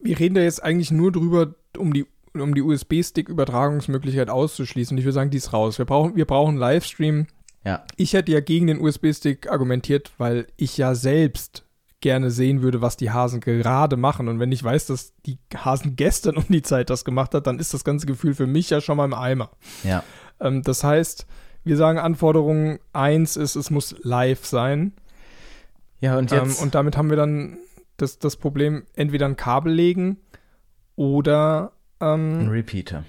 [0.00, 4.94] wir reden da jetzt eigentlich nur drüber, um die, um die USB-Stick-Übertragungsmöglichkeit auszuschließen.
[4.94, 5.78] Und ich würde sagen, die ist raus.
[5.78, 7.26] Wir brauchen, wir brauchen Livestream.
[7.64, 7.84] Ja.
[7.96, 11.64] Ich hätte ja gegen den USB-Stick argumentiert, weil ich ja selbst
[12.00, 14.28] gerne sehen würde, was die Hasen gerade machen.
[14.28, 17.58] Und wenn ich weiß, dass die Hasen gestern um die Zeit das gemacht hat, dann
[17.58, 19.50] ist das ganze Gefühl für mich ja schon mal im Eimer.
[19.82, 20.04] Ja.
[20.40, 21.26] Ähm, das heißt,
[21.64, 24.92] wir sagen Anforderung 1 ist, es muss live sein.
[26.00, 26.60] Ja, und Ähm, jetzt.
[26.62, 27.56] und damit haben wir dann
[27.96, 30.18] das, das Problem, entweder ein Kabel legen
[30.96, 33.04] oder, ein ähm, Repeater.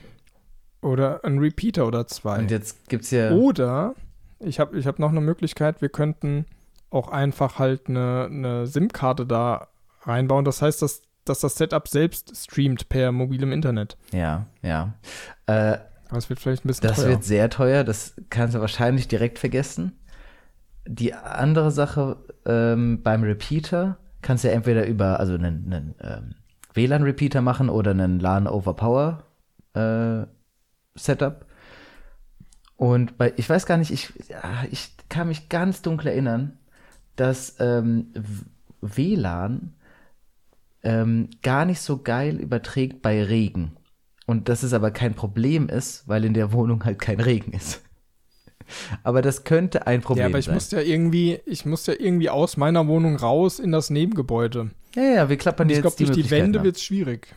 [0.82, 2.39] oder ein Repeater oder zwei.
[2.39, 3.32] Und jetzt gibt's ja.
[3.32, 3.95] Oder
[4.39, 6.45] ich habe ich hab noch eine Möglichkeit, wir könnten
[6.89, 9.67] auch einfach halt eine, eine SIM-Karte da
[10.04, 10.45] reinbauen.
[10.45, 13.98] Das heißt, dass, dass das Setup selbst streamt per mobilem Internet.
[14.12, 14.93] Ja, ja.
[15.48, 15.78] Äh,
[16.10, 17.10] Aber es wird vielleicht ein bisschen das teuer.
[17.10, 20.00] wird sehr teuer, das kannst du wahrscheinlich direkt vergessen.
[20.88, 26.36] Die andere Sache ähm, beim Repeater kannst ja entweder über, also einen, einen ähm,
[26.74, 29.24] WLAN-Repeater machen oder einen LAN over Power
[29.76, 30.26] äh,
[30.96, 31.46] Setup.
[32.76, 36.58] Und bei, ich weiß gar nicht, ich, ja, ich kann mich ganz dunkel erinnern,
[37.16, 38.08] dass ähm,
[38.82, 39.76] WLAN
[40.82, 43.78] ähm, gar nicht so geil überträgt bei Regen.
[44.26, 47.85] Und dass es aber kein Problem ist, weil in der Wohnung halt kein Regen ist.
[49.04, 50.56] Aber das könnte ein Problem ja, aber ich sein.
[50.56, 54.71] musste ja irgendwie, ich musste ja irgendwie aus meiner Wohnung raus in das Nebengebäude.
[54.95, 57.28] ja, ja, wir klappern jetzt glaube, durch die Wände wird es schwierig.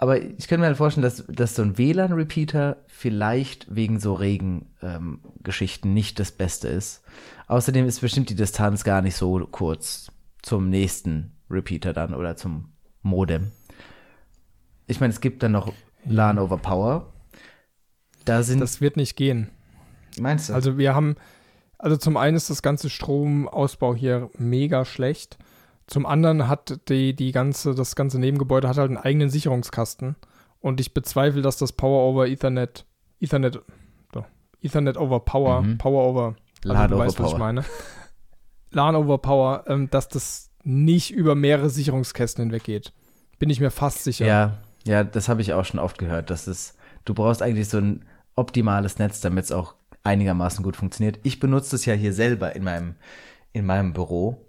[0.00, 5.92] Aber ich könnte mir halt vorstellen, dass, dass so ein WLAN-Repeater vielleicht wegen so Regen-Geschichten
[5.92, 7.02] nicht das Beste ist.
[7.48, 12.72] Außerdem ist bestimmt die Distanz gar nicht so kurz zum nächsten Repeater dann oder zum
[13.02, 13.50] Modem.
[14.86, 15.72] Ich meine, es gibt dann noch
[16.06, 17.12] LAN over Power.
[18.24, 19.50] Da sind, Das wird nicht gehen.
[20.20, 20.54] Meinst du?
[20.54, 21.16] Also wir haben,
[21.78, 25.38] also zum einen ist das ganze Stromausbau hier mega schlecht.
[25.86, 30.16] Zum anderen hat die, die ganze, das ganze Nebengebäude hat halt einen eigenen Sicherungskasten.
[30.60, 32.84] Und ich bezweifle, dass das Power over Ethernet,
[33.20, 33.60] Ethernet,
[34.60, 35.78] Ethernet over Power, Mhm.
[35.78, 37.38] Power over, also LAN du over weißt, was ich Power.
[37.38, 37.64] meine.
[38.72, 42.92] LAN over Power, ähm, dass das nicht über mehrere Sicherungskästen hinweg geht.
[43.38, 44.26] Bin ich mir fast sicher.
[44.26, 46.28] Ja, ja, das habe ich auch schon oft gehört.
[46.30, 48.04] Das ist, du brauchst eigentlich so ein
[48.34, 49.74] optimales Netz, damit es auch
[50.08, 51.20] einigermaßen gut funktioniert.
[51.22, 52.96] Ich benutze das ja hier selber in meinem,
[53.52, 54.46] in meinem Büro.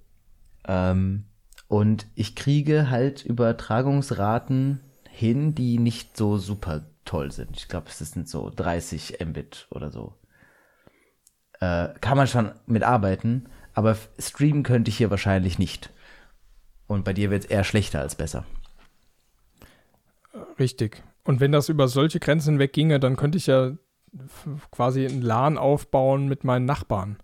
[0.67, 1.25] Ähm,
[1.67, 7.57] und ich kriege halt Übertragungsraten hin, die nicht so super toll sind.
[7.57, 10.15] Ich glaube, es sind so 30 Mbit oder so.
[11.59, 15.91] äh, kann man schon mitarbeiten, aber streamen könnte ich hier wahrscheinlich nicht.
[16.87, 18.45] Und bei dir wird es eher schlechter als besser.
[20.57, 21.03] Richtig.
[21.23, 23.73] Und wenn das über solche Grenzen hinweg ginge, dann könnte ich ja
[24.71, 27.17] quasi einen LAN aufbauen mit meinen Nachbarn.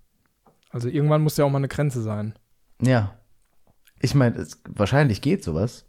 [0.69, 2.33] Also irgendwann muss ja auch mal eine Grenze sein.
[2.81, 3.15] Ja.
[3.99, 5.85] Ich meine, wahrscheinlich geht sowas.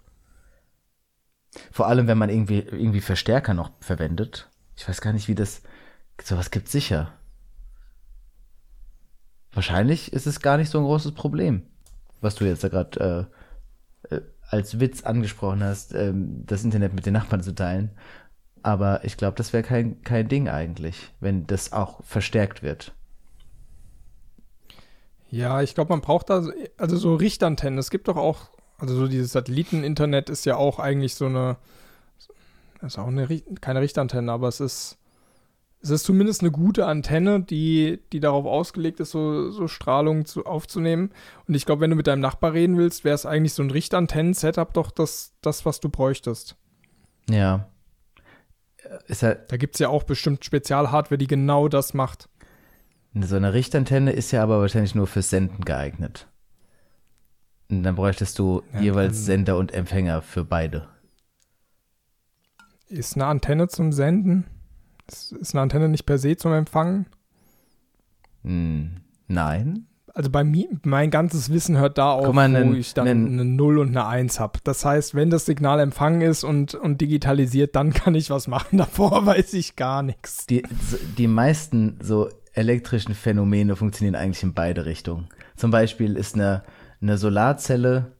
[1.72, 4.50] Vor allem, wenn man irgendwie, irgendwie Verstärker noch verwendet.
[4.76, 5.62] Ich weiß gar nicht, wie das.
[6.22, 7.12] Sowas gibt sicher.
[9.52, 11.62] Wahrscheinlich ist es gar nicht so ein großes Problem,
[12.20, 13.28] was du jetzt da gerade
[14.10, 17.90] äh, äh, als Witz angesprochen hast, ähm, das Internet mit den Nachbarn zu teilen.
[18.66, 22.92] Aber ich glaube, das wäre kein, kein Ding eigentlich, wenn das auch verstärkt wird.
[25.30, 26.44] Ja, ich glaube, man braucht da,
[26.76, 27.78] also so Richtantennen.
[27.78, 31.58] Es gibt doch auch, also so dieses Satelliten-Internet ist ja auch eigentlich so eine,
[32.82, 33.28] ist auch eine,
[33.60, 34.98] keine Richtantenne, aber es ist,
[35.80, 40.44] es ist zumindest eine gute Antenne, die, die darauf ausgelegt ist, so, so Strahlung zu,
[40.44, 41.12] aufzunehmen.
[41.46, 43.70] Und ich glaube, wenn du mit deinem Nachbar reden willst, wäre es eigentlich so ein
[43.70, 46.56] Richtantennen-Setup doch das, das, was du bräuchtest.
[47.30, 47.68] Ja.
[49.06, 52.28] Ist halt da gibt es ja auch bestimmt Spezialhardware, die genau das macht.
[53.14, 56.26] So eine Richtantenne ist ja aber wahrscheinlich nur fürs Senden geeignet.
[57.70, 60.88] Und dann bräuchtest du ja, jeweils Sender und Empfänger für beide.
[62.88, 64.44] Ist eine Antenne zum Senden?
[65.08, 67.06] Ist eine Antenne nicht per se zum Empfangen?
[68.42, 69.86] Hm, nein.
[70.16, 73.78] Also bei mir, mein ganzes Wissen hört da auf, mal, wo ich dann eine 0
[73.78, 74.58] und eine 1 habe.
[74.64, 78.78] Das heißt, wenn das Signal empfangen ist und, und digitalisiert, dann kann ich was machen.
[78.78, 80.46] Davor weiß ich gar nichts.
[80.46, 80.62] Die,
[81.18, 85.28] die meisten so elektrischen Phänomene funktionieren eigentlich in beide Richtungen.
[85.54, 86.62] Zum Beispiel ist eine,
[87.02, 88.12] eine Solarzelle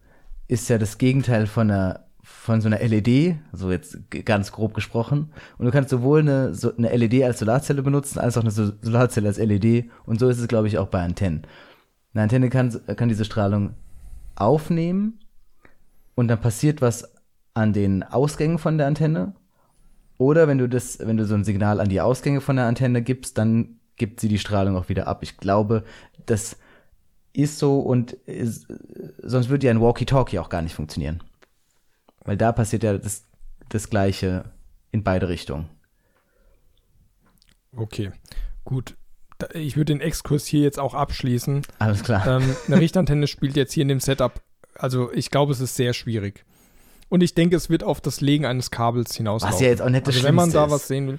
[0.48, 5.32] ist ja das Gegenteil von einer von so einer LED, so jetzt ganz grob gesprochen.
[5.56, 9.28] Und du kannst sowohl eine, so eine LED als Solarzelle benutzen, als auch eine Solarzelle
[9.28, 9.87] als LED.
[10.04, 11.46] Und so ist es, glaube ich, auch bei Antennen.
[12.16, 13.74] Eine Antenne kann, kann diese Strahlung
[14.37, 15.20] aufnehmen
[16.14, 17.12] und dann passiert was
[17.52, 19.35] an den Ausgängen von der Antenne.
[20.16, 23.02] Oder wenn du das, wenn du so ein Signal an die Ausgänge von der Antenne
[23.02, 25.22] gibst, dann gibt sie die Strahlung auch wieder ab.
[25.22, 25.85] Ich glaube,
[26.24, 26.57] das
[27.35, 28.66] ist so und ist,
[29.22, 31.22] sonst würde ja ein Walkie-Talkie auch gar nicht funktionieren.
[32.24, 33.24] Weil da passiert ja das,
[33.68, 34.46] das Gleiche
[34.90, 35.68] in beide Richtungen.
[37.76, 38.11] Okay,
[38.64, 38.96] gut.
[39.53, 41.62] Ich würde den Exkurs hier jetzt auch abschließen.
[41.79, 42.27] Alles klar.
[42.27, 44.40] Ähm, eine Richtantenne spielt jetzt hier in dem Setup.
[44.75, 46.44] Also ich glaube, es ist sehr schwierig.
[47.09, 49.55] Und ich denke, es wird auf das Legen eines Kabels hinauslaufen.
[49.55, 50.70] Was ja jetzt auch nicht das also, wenn man da ist.
[50.70, 51.18] was sehen will.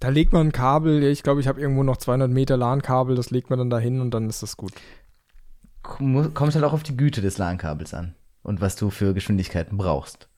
[0.00, 3.30] Da legt man ein Kabel, ich glaube, ich habe irgendwo noch 200 Meter LAN-Kabel, das
[3.30, 4.72] legt man dann dahin und dann ist das gut.
[5.82, 10.28] Kommt halt auch auf die Güte des LAN-Kabels an und was du für Geschwindigkeiten brauchst.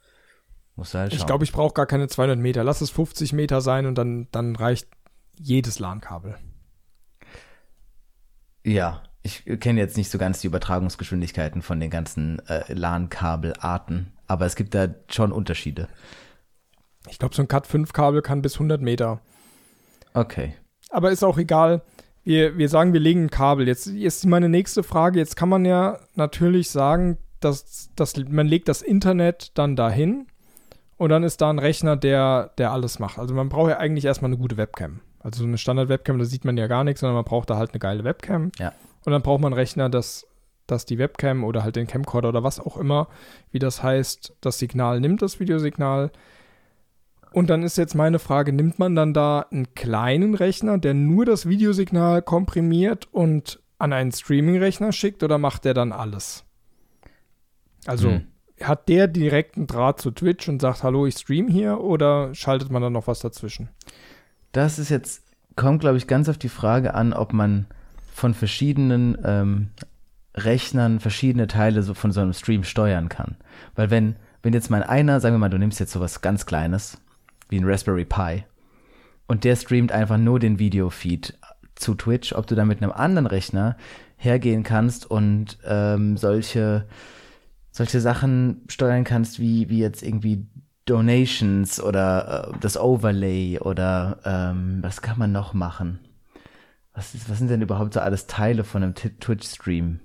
[0.77, 1.19] Musst du halt schauen.
[1.19, 2.63] Ich glaube, ich brauche gar keine 200 Meter.
[2.63, 4.87] Lass es 50 Meter sein und dann, dann reicht
[5.37, 6.37] jedes LAN-Kabel.
[8.69, 14.45] Ja, ich kenne jetzt nicht so ganz die Übertragungsgeschwindigkeiten von den ganzen äh, LAN-Kabelarten, aber
[14.45, 15.89] es gibt da schon Unterschiede.
[17.09, 19.21] Ich glaube, so ein Cat5-Kabel kann bis 100 Meter.
[20.13, 20.55] Okay.
[20.91, 21.83] Aber ist auch egal.
[22.25, 23.67] Wir, wir sagen, wir legen ein Kabel.
[23.67, 25.19] Jetzt ist meine nächste Frage.
[25.19, 30.27] Jetzt kann man ja natürlich sagen, dass, dass man legt das Internet dann dahin
[30.99, 33.19] und dann ist da ein Rechner, der, der alles macht.
[33.19, 35.01] Also man braucht ja eigentlich erstmal eine gute Webcam.
[35.21, 37.73] Also so eine Standard-Webcam, da sieht man ja gar nichts, sondern man braucht da halt
[37.73, 38.53] eine geile Webcam.
[38.59, 38.73] Ja.
[39.05, 40.27] Und dann braucht man einen Rechner, dass,
[40.67, 43.09] dass die Webcam oder halt den Camcorder oder was auch immer,
[43.51, 46.11] wie das heißt, das Signal nimmt, das Videosignal.
[47.33, 51.25] Und dann ist jetzt meine Frage, nimmt man dann da einen kleinen Rechner, der nur
[51.25, 56.45] das Videosignal komprimiert und an einen Streaming-Rechner schickt oder macht der dann alles?
[57.87, 58.27] Also hm.
[58.61, 62.83] hat der direkten Draht zu Twitch und sagt, hallo, ich stream hier oder schaltet man
[62.83, 63.69] dann noch was dazwischen?
[64.59, 65.23] Das ist jetzt,
[65.55, 67.67] kommt glaube ich ganz auf die Frage an, ob man
[68.13, 69.69] von verschiedenen ähm,
[70.35, 73.37] Rechnern verschiedene Teile so von so einem Stream steuern kann.
[73.77, 77.01] Weil wenn, wenn jetzt mal einer, sagen wir mal, du nimmst jetzt sowas ganz Kleines,
[77.49, 78.47] wie ein Raspberry Pi,
[79.29, 81.39] und der streamt einfach nur den Videofeed
[81.77, 83.77] zu Twitch, ob du da mit einem anderen Rechner
[84.17, 86.85] hergehen kannst und ähm, solche
[87.71, 90.49] solche Sachen steuern kannst, wie, wie jetzt irgendwie
[90.89, 96.01] Donations oder äh, das Overlay oder ähm, was kann man noch machen?
[96.95, 100.01] Was, ist, was sind denn überhaupt so alles Teile von einem Twitch-Stream?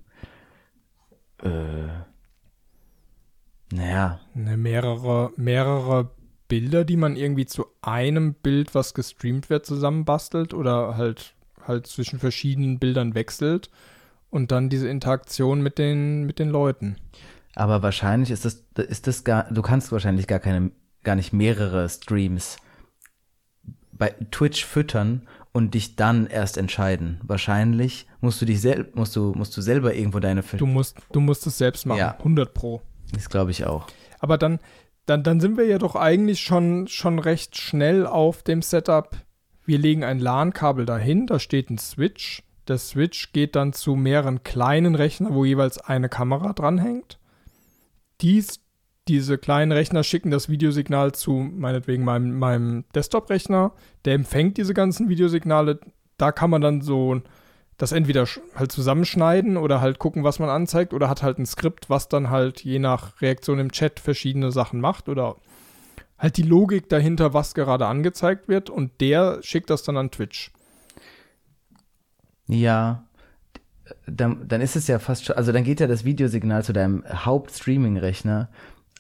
[1.42, 1.88] Äh,
[3.74, 4.20] naja.
[4.36, 6.12] Ne, mehrere, mehrere
[6.48, 11.34] Bilder, die man irgendwie zu einem Bild, was gestreamt wird, zusammenbastelt oder halt,
[11.66, 13.72] halt zwischen verschiedenen Bildern wechselt
[14.30, 16.98] und dann diese Interaktion mit den, mit den Leuten.
[17.56, 20.72] Aber wahrscheinlich ist das, ist das gar, du kannst wahrscheinlich gar keine,
[21.04, 22.58] gar nicht mehrere Streams
[23.92, 27.22] bei Twitch füttern und dich dann erst entscheiden.
[27.24, 31.20] Wahrscheinlich musst du dich sel musst du musst du selber irgendwo deine Du musst du
[31.20, 32.18] musst es selbst machen, Ja.
[32.18, 32.82] 100 pro.
[33.14, 33.86] Das glaube ich auch.
[34.20, 34.60] Aber dann,
[35.06, 39.16] dann, dann sind wir ja doch eigentlich schon, schon recht schnell auf dem Setup.
[39.66, 42.42] Wir legen ein LAN-Kabel dahin, da steht ein Switch.
[42.68, 47.20] Der Switch geht dann zu mehreren kleinen Rechnern, wo jeweils eine Kamera dranhängt.
[48.24, 48.62] Dies,
[49.08, 53.74] diese kleinen Rechner schicken das Videosignal zu meinetwegen meinem, meinem Desktop-Rechner.
[54.06, 55.80] Der empfängt diese ganzen Videosignale.
[56.18, 57.22] Da kann man dann so
[57.78, 61.90] das entweder halt zusammenschneiden oder halt gucken, was man anzeigt, oder hat halt ein Skript,
[61.90, 65.36] was dann halt je nach Reaktion im Chat verschiedene Sachen macht oder
[66.18, 70.52] halt die Logik dahinter, was gerade angezeigt wird und der schickt das dann an Twitch.
[72.48, 73.06] Ja,
[74.06, 77.04] dann, dann ist es ja fast schon, also dann geht ja das Videosignal zu deinem
[77.08, 78.50] Hauptstreaming-Rechner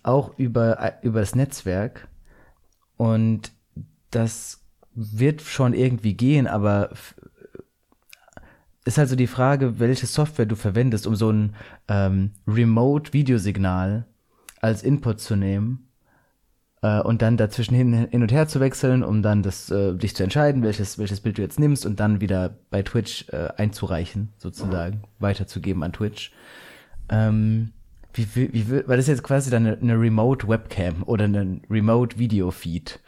[0.04, 2.08] auch über, über das Netzwerk.
[2.98, 3.52] Und
[4.12, 4.62] das
[4.94, 6.92] wird schon irgendwie gehen, aber
[8.86, 11.56] ist halt so die Frage, welche Software du verwendest, um so ein
[11.88, 14.06] ähm, Remote-Videosignal
[14.62, 15.88] als Input zu nehmen
[16.84, 20.16] äh, und dann dazwischen hin, hin und her zu wechseln, um dann das, äh, dich
[20.16, 24.30] zu entscheiden, welches, welches Bild du jetzt nimmst und dann wieder bei Twitch äh, einzureichen,
[24.38, 26.32] sozusagen, weiterzugeben an Twitch.
[27.10, 27.72] Ähm,
[28.14, 31.62] wie, wie, wie, weil das ist jetzt quasi dann eine, eine Remote Webcam oder ein
[31.70, 33.00] Remote Video Feed.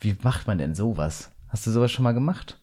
[0.00, 1.30] Wie macht man denn sowas?
[1.48, 2.58] Hast du sowas schon mal gemacht?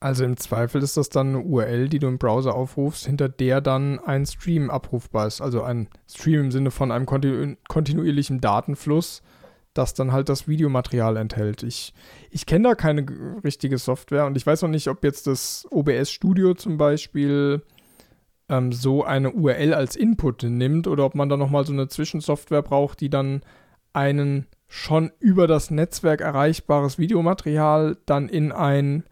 [0.00, 3.60] Also im Zweifel ist das dann eine URL, die du im Browser aufrufst, hinter der
[3.60, 5.40] dann ein Stream abrufbar ist.
[5.40, 9.22] Also ein Stream im Sinne von einem kontinu kontinuierlichen Datenfluss,
[9.74, 11.64] das dann halt das Videomaterial enthält.
[11.64, 11.94] Ich,
[12.30, 13.06] ich kenne da keine
[13.42, 17.62] richtige Software und ich weiß auch nicht, ob jetzt das OBS Studio zum Beispiel
[18.48, 22.62] ähm, so eine URL als Input nimmt oder ob man da nochmal so eine Zwischensoftware
[22.62, 23.42] braucht, die dann
[23.92, 29.04] einen schon über das Netzwerk erreichbares Videomaterial dann in ein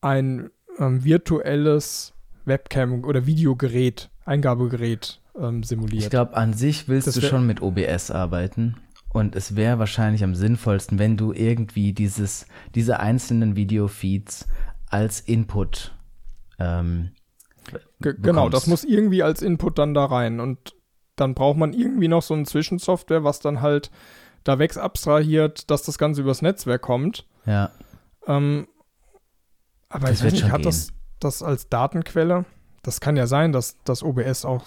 [0.00, 6.04] ein ähm, virtuelles Webcam oder Videogerät, Eingabegerät ähm, simuliert.
[6.04, 8.76] Ich glaube, an sich willst Das du schon mit OBS arbeiten.
[9.12, 12.46] Und es wäre wahrscheinlich am sinnvollsten, wenn du irgendwie dieses,
[12.76, 14.46] diese einzelnen Videofeeds
[14.88, 15.92] als Input
[16.58, 17.10] ähm,
[18.00, 20.40] Ge- genau, das muss irgendwie als Input dann da rein.
[20.40, 20.74] Und
[21.16, 23.90] dann braucht man irgendwie noch so eine Zwischensoftware, was dann halt
[24.44, 27.26] da weg abstrahiert, dass das Ganze übers Netzwerk kommt.
[27.46, 27.70] Ja,
[28.26, 28.68] Ähm,
[29.90, 32.46] aber Das ich weiß nicht, hat das, das als Datenquelle?
[32.82, 34.64] Das kann ja sein, dass das OBS auch,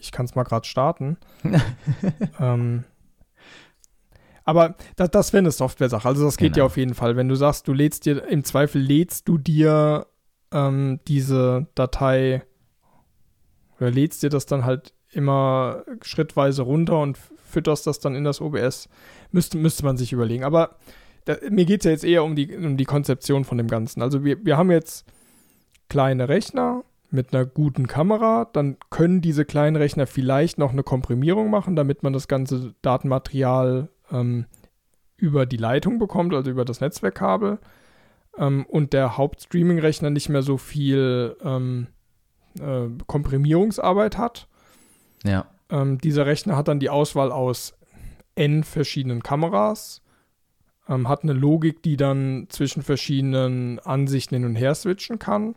[0.00, 1.16] ich kann es mal gerade starten.
[2.40, 2.84] ähm,
[4.44, 6.06] aber das, das wäre eine Software-Sache.
[6.06, 6.64] Also das geht Genau.
[6.64, 7.16] ja auf jeden Fall.
[7.16, 10.06] Wenn du sagst, du lädst dir, im Zweifel lädst du dir
[10.52, 12.42] ähm, diese Datei
[13.80, 18.40] oder lädst dir das dann halt immer schrittweise runter und fütterst das dann in das
[18.40, 18.88] OBS,
[19.30, 20.44] müsste, müsste man sich überlegen.
[20.44, 20.76] Aber
[21.24, 24.02] da, mir geht es ja jetzt eher um die, um die Konzeption von dem Ganzen.
[24.02, 25.06] Also wir, wir haben jetzt
[25.88, 31.50] kleine Rechner mit einer guten Kamera, dann können diese kleinen Rechner vielleicht noch eine Komprimierung
[31.50, 34.46] machen, damit man das ganze Datenmaterial ähm,
[35.18, 37.58] über die Leitung bekommt, also über das Netzwerkkabel.
[38.38, 41.88] Ähm, und der Hauptstreaming-Rechner nicht mehr so viel ähm,
[42.58, 44.48] äh, Komprimierungsarbeit hat.
[45.24, 45.46] ja.
[45.68, 47.78] Ähm, dieser Rechner hat dann die Auswahl aus
[48.34, 50.02] n verschiedenen Kameras,
[50.92, 55.54] ähm, hat eine Logik, die dann zwischen verschiedenen Ansichten hin und her switchen kann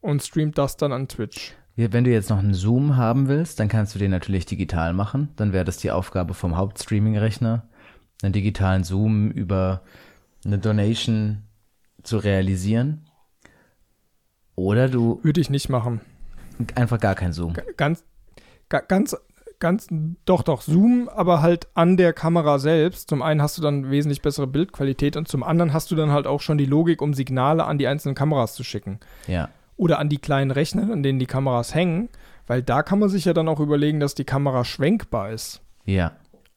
[0.00, 1.54] und streamt das dann an Twitch.
[1.76, 5.30] Wenn du jetzt noch einen Zoom haben willst, dann kannst du den natürlich digital machen.
[5.36, 7.68] Dann wäre das die Aufgabe vom Hauptstreaming-Rechner,
[8.22, 9.82] einen digitalen Zoom über
[10.44, 11.42] eine Donation
[12.04, 13.08] zu realisieren.
[14.54, 16.00] Oder du Würde ich nicht machen.
[16.76, 17.54] einfach gar kein Zoom.
[17.76, 18.04] Ganz,
[18.68, 19.16] ga, ganz,
[19.58, 19.88] ganz,
[20.24, 23.08] doch, doch, Zoom, aber halt an der Kamera selbst.
[23.08, 26.26] Zum einen hast du dann wesentlich bessere Bildqualität und zum anderen hast du dann halt
[26.26, 29.00] auch schon die Logik, um Signale an die einzelnen Kameras zu schicken.
[29.26, 32.08] Ja, oder an die kleinen Rechner, an denen die Kameras hängen,
[32.46, 35.62] weil da kann man sich ja dann auch überlegen, dass die Kamera schwenkbar ist.
[35.84, 36.12] ja,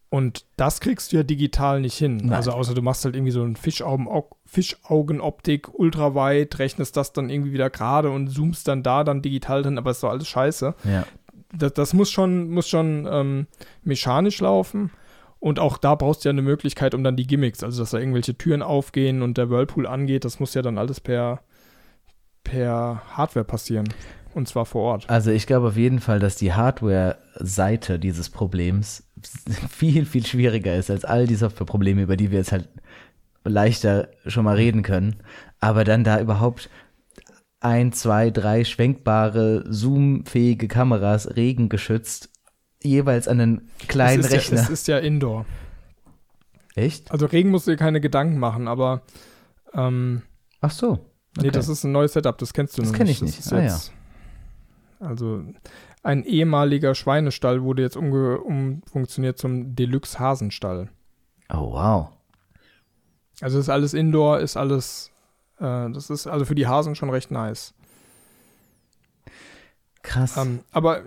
[0.09, 2.17] Und das kriegst du ja digital nicht hin.
[2.17, 2.33] Nein.
[2.33, 4.07] Also außer du machst halt irgendwie so ein Fischaugen,
[4.45, 9.77] Fischaugenoptik ultraweit, rechnest das dann irgendwie wieder gerade und zoomst dann da dann digital drin,
[9.77, 10.75] aber ist doch alles scheiße.
[10.83, 11.05] ja.
[11.53, 13.47] Das, das muss schon, muss schon ähm,
[13.83, 14.91] mechanisch laufen.
[15.39, 17.99] Und auch da brauchst du ja eine Möglichkeit, um dann die Gimmicks, also dass da
[17.99, 21.41] irgendwelche Türen aufgehen und der Whirlpool angeht, das muss ja dann alles per,
[22.43, 23.87] per Hardware passieren.
[24.33, 25.09] Und zwar vor Ort.
[25.09, 29.03] Also ich glaube auf jeden Fall, dass die Hardware-Seite dieses Problems
[29.69, 32.69] viel, viel schwieriger ist als all die Software-Probleme, über die wir jetzt halt
[33.43, 35.15] leichter schon mal reden können.
[35.59, 36.69] Aber dann da überhaupt
[37.59, 42.29] ein, zwei, drei schwenkbare, zoomfähige Kameras, regengeschützt,
[42.83, 44.57] jeweils an einen kleinen es Rechner.
[44.57, 45.45] Ja, es ist ja Indoor.
[46.75, 47.11] Echt?
[47.11, 49.01] Also Regen musst du dir keine Gedanken machen, aber
[49.73, 50.21] Ähm,
[50.61, 50.91] Ach so.
[50.91, 51.01] Okay.
[51.41, 53.17] Nee, das ist ein neues Setup, das kennst du das noch kenn nicht.
[53.17, 53.39] ich nicht.
[53.39, 53.93] Das ist Ah, jetzt,
[54.99, 55.43] Also
[56.03, 60.89] ein ehemaliger Schweinestall wurde jetzt umfunktioniert zum Deluxe Hasenstall.
[61.51, 62.09] Oh, wow.
[63.41, 65.11] Also ist alles Indoor, ist alles,
[65.59, 67.73] äh, das ist also für die Hasen schon recht nice.
[70.03, 70.37] Krass.
[70.37, 71.01] Ähm, aber,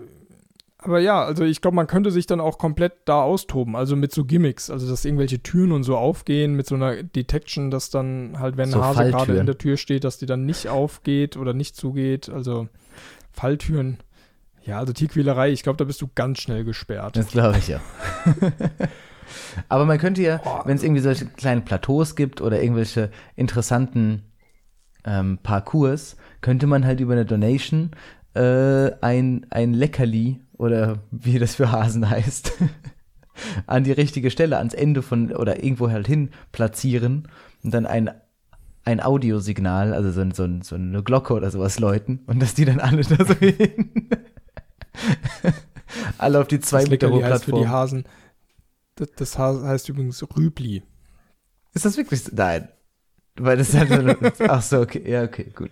[0.77, 4.13] aber ja, also ich glaube, man könnte sich dann auch komplett da austoben, also mit
[4.13, 8.37] so Gimmicks, also dass irgendwelche Türen und so aufgehen, mit so einer Detection, dass dann
[8.39, 11.37] halt, wenn So ein Hase gerade in der Tür steht, dass die dann nicht aufgeht
[11.37, 12.67] oder nicht zugeht, also
[13.31, 13.97] Falltüren.
[14.63, 17.17] Ja, also Tierquälerei, ich glaube, da bist du ganz schnell gesperrt.
[17.17, 17.81] Das glaube ich ja.
[19.69, 24.23] Aber man könnte ja, wenn es irgendwie solche kleinen Plateaus gibt oder irgendwelche interessanten
[25.05, 27.91] ähm, Parcours, könnte man halt über eine Donation
[28.33, 32.53] äh, ein, ein Leckerli oder wie das für Hasen heißt,
[33.67, 37.27] an die richtige Stelle, ans Ende von oder irgendwo halt hin platzieren
[37.63, 38.11] und dann ein
[38.83, 42.79] ein Audiosignal, also so, so, so eine Glocke oder sowas läuten und dass die dann
[42.79, 43.91] alle da so hin.
[46.17, 47.71] alle auf die zwei das Meter hohe heißt für die Plattform.
[47.71, 48.03] Hasen,
[48.95, 50.83] das, das heißt übrigens Rübli.
[51.73, 52.31] Ist das wirklich so?
[52.33, 52.69] Nein.
[53.43, 54.15] Weil das halt so eine,
[54.47, 55.03] Ach so, okay.
[55.09, 55.71] Ja, okay, gut.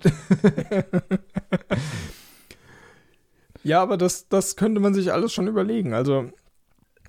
[3.64, 5.94] Ja, aber das, das könnte man sich alles schon überlegen.
[5.94, 6.32] Also,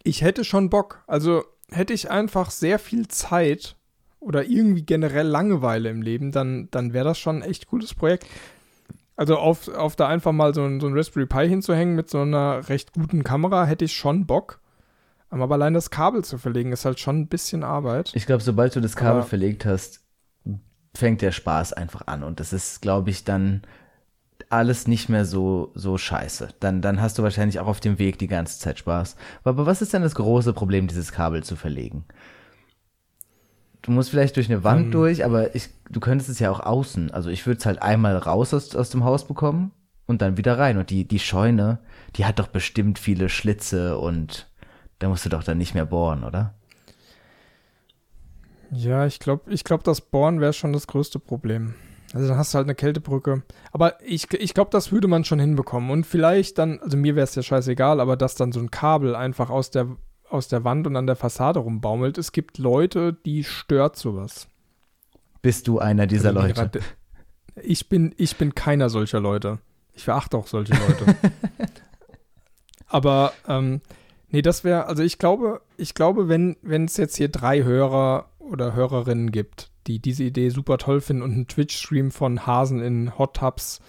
[0.03, 1.03] ich hätte schon Bock.
[1.07, 3.77] Also, hätte ich einfach sehr viel Zeit
[4.19, 8.27] oder irgendwie generell Langeweile im Leben, dann, dann wäre das schon ein echt cooles Projekt.
[9.17, 12.21] Also, auf, auf da einfach mal so ein, so ein Raspberry Pi hinzuhängen mit so
[12.21, 14.61] einer recht guten Kamera, hätte ich schon Bock.
[15.31, 18.11] Aber allein das Kabel zu verlegen, ist halt schon ein bisschen Arbeit.
[18.15, 20.01] Ich glaube, sobald du das Kabel Aber- verlegt hast,
[20.95, 22.23] fängt der Spaß einfach an.
[22.23, 23.63] Und das ist, glaube ich, dann
[24.49, 26.49] alles nicht mehr so, so scheiße.
[26.61, 29.17] Dann, dann hast du wahrscheinlich auch auf dem Weg die ganze Zeit Spaß.
[29.45, 32.05] Aber was ist denn das große Problem, dieses Kabel zu verlegen?
[33.83, 34.91] Du musst vielleicht durch eine Wand Ähm.
[34.91, 37.11] durch, aber ich, du könntest es ja auch außen.
[37.13, 39.71] Also ich würde es halt einmal raus aus, aus dem Haus bekommen
[40.07, 40.77] und dann wieder rein.
[40.77, 41.79] Und die, die Scheune,
[42.17, 44.49] die hat doch bestimmt viele Schlitze und
[44.99, 46.55] da musst du doch dann nicht mehr bohren, oder?
[48.71, 51.75] Ja, ich glaube, ich glaub, das Bohren wäre schon das größte Problem.
[52.13, 53.43] Also dann hast du halt eine Kältebrücke.
[53.73, 55.91] Aber ich, ich glaube, das würde man schon hinbekommen.
[55.91, 59.15] Und vielleicht dann, also mir wäre es ja scheißegal, aber dass dann so ein Kabel
[59.15, 59.89] einfach aus der,
[60.29, 62.19] aus der Wand und an der Fassade rumbaumelt.
[62.19, 64.49] Es gibt Leute, die stört sowas.
[65.43, 66.81] Bist du einer dieser Also Leute?
[67.63, 69.59] Ich bin, ich bin keiner solcher Leute.
[69.93, 71.17] Ich verachte auch solche Leute.
[72.87, 73.81] Aber ähm,
[74.29, 78.30] nee, das wäre, also ich glaube, ich glaube, wenn wenn es jetzt hier drei Hörer
[78.41, 83.17] oder Hörerinnen gibt, die diese Idee super toll finden und einen Twitch-Stream von Hasen in
[83.19, 83.81] Hot Tubs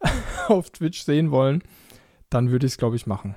[0.48, 1.62] auf Twitch sehen wollen,
[2.28, 3.34] dann würde ich es, glaube ich, machen.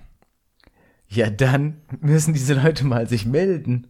[1.07, 3.87] Ja, dann müssen diese Leute mal sich melden.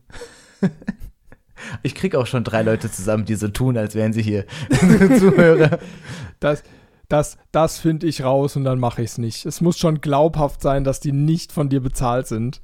[1.81, 4.45] Ich krieg auch schon drei Leute zusammen, die so tun, als wären sie hier
[5.19, 5.79] Zuhörer.
[6.39, 6.63] Das,
[7.07, 9.45] das, das finde ich raus und dann mache ich es nicht.
[9.45, 12.59] Es muss schon glaubhaft sein, dass die nicht von dir bezahlt sind.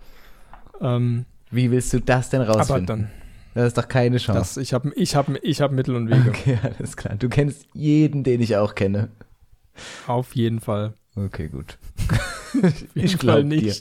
[0.81, 2.85] Ähm, Wie willst du das denn aber rausfinden?
[2.85, 3.11] dann,
[3.53, 4.39] Das ist doch keine Chance.
[4.39, 6.29] das, ich habe ich hab, ich hab Mittel und Wege.
[6.29, 7.15] Okay, alles klar.
[7.15, 9.09] Du kennst jeden, den ich auch kenne.
[10.07, 10.93] Auf jeden Fall.
[11.15, 11.77] Okay, gut.
[12.95, 13.75] Ich Fall glaub dir.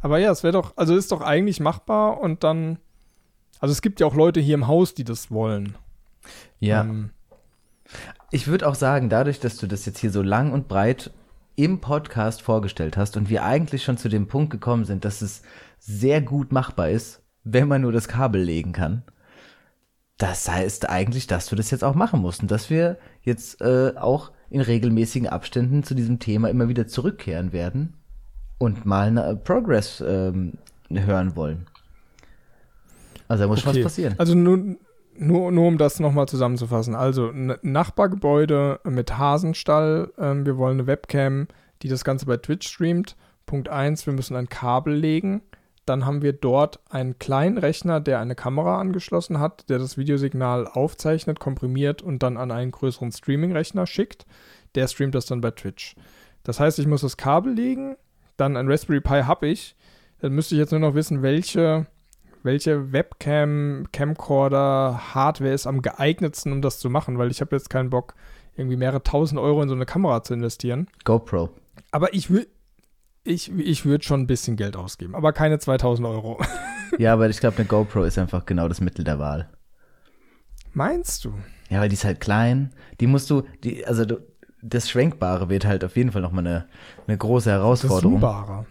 [0.00, 2.78] Aber ja, es wäre doch, also ist doch eigentlich machbar und dann,
[3.60, 5.74] also es gibt ja auch Leute hier im Haus, die das wollen.
[6.60, 7.10] Ja, Ähm,
[8.30, 11.10] ich würde auch sagen, dadurch, dass du das jetzt hier so lang und breit
[11.56, 15.42] im Podcast vorgestellt hast und wir eigentlich schon zu dem Punkt gekommen sind, dass es
[15.78, 19.02] sehr gut machbar ist, wenn man nur das Kabel legen kann.
[20.18, 23.92] Das heißt eigentlich, dass du das jetzt auch machen musst und dass wir jetzt äh,
[23.96, 27.94] auch in regelmäßigen Abständen zu diesem Thema immer wieder zurückkehren werden
[28.58, 30.54] und mal eine Progress ähm,
[30.88, 31.66] hören wollen.
[33.26, 33.82] Also da muss schon was okay.
[33.82, 34.14] passieren.
[34.18, 34.76] Also nur,
[35.16, 36.94] nur, nur um das nochmal zusammenzufassen.
[36.94, 40.12] Also ein Nachbargebäude mit Hasenstall.
[40.18, 41.48] Ähm, wir wollen eine Webcam,
[41.82, 43.16] die das Ganze bei Twitch streamt.
[43.46, 45.42] Punkt 1, wir müssen ein Kabel legen.
[45.86, 50.66] Dann haben wir dort einen kleinen Rechner, der eine Kamera angeschlossen hat, der das Videosignal
[50.66, 54.26] aufzeichnet, komprimiert und dann an einen größeren Streaming-Rechner schickt.
[54.74, 55.94] Der streamt das dann bei Twitch.
[56.42, 57.96] Das heißt, ich muss das Kabel legen,
[58.36, 59.76] dann ein Raspberry Pi habe ich.
[60.20, 61.86] Dann müsste ich jetzt nur noch wissen, welche,
[62.42, 67.68] welche Webcam, Camcorder, Hardware ist am geeignetsten, um das zu machen, weil ich habe jetzt
[67.70, 68.14] keinen Bock,
[68.56, 70.88] irgendwie mehrere tausend Euro in so eine Kamera zu investieren.
[71.04, 71.50] GoPro.
[71.90, 72.46] Aber ich will,
[73.24, 76.40] ich, ich würde schon ein bisschen Geld ausgeben, aber keine 2000 Euro.
[76.98, 79.48] Ja, aber ich glaube, eine GoPro ist einfach genau das Mittel der Wahl.
[80.74, 81.34] Meinst du?
[81.68, 82.72] Ja, weil die ist halt klein.
[83.00, 84.18] Die musst du, die, also du,
[84.62, 86.66] das Schwenkbare wird halt auf jeden Fall nochmal eine,
[87.08, 88.12] eine große Das Herausforderung.
[88.12, 88.66] Zoombarer.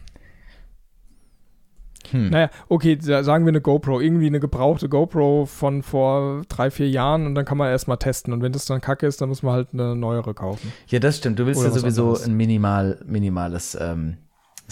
[2.12, 2.30] Hm.
[2.30, 7.26] Naja, okay, sagen wir eine GoPro, irgendwie eine gebrauchte GoPro von vor drei, vier Jahren
[7.26, 8.32] und dann kann man erstmal testen.
[8.32, 10.72] Und wenn das dann kacke ist, dann muss man halt eine neuere kaufen.
[10.88, 11.40] Ja, das stimmt.
[11.40, 12.26] Du willst Oder ja sowieso anderes.
[12.26, 14.18] ein minimal, minimales ähm,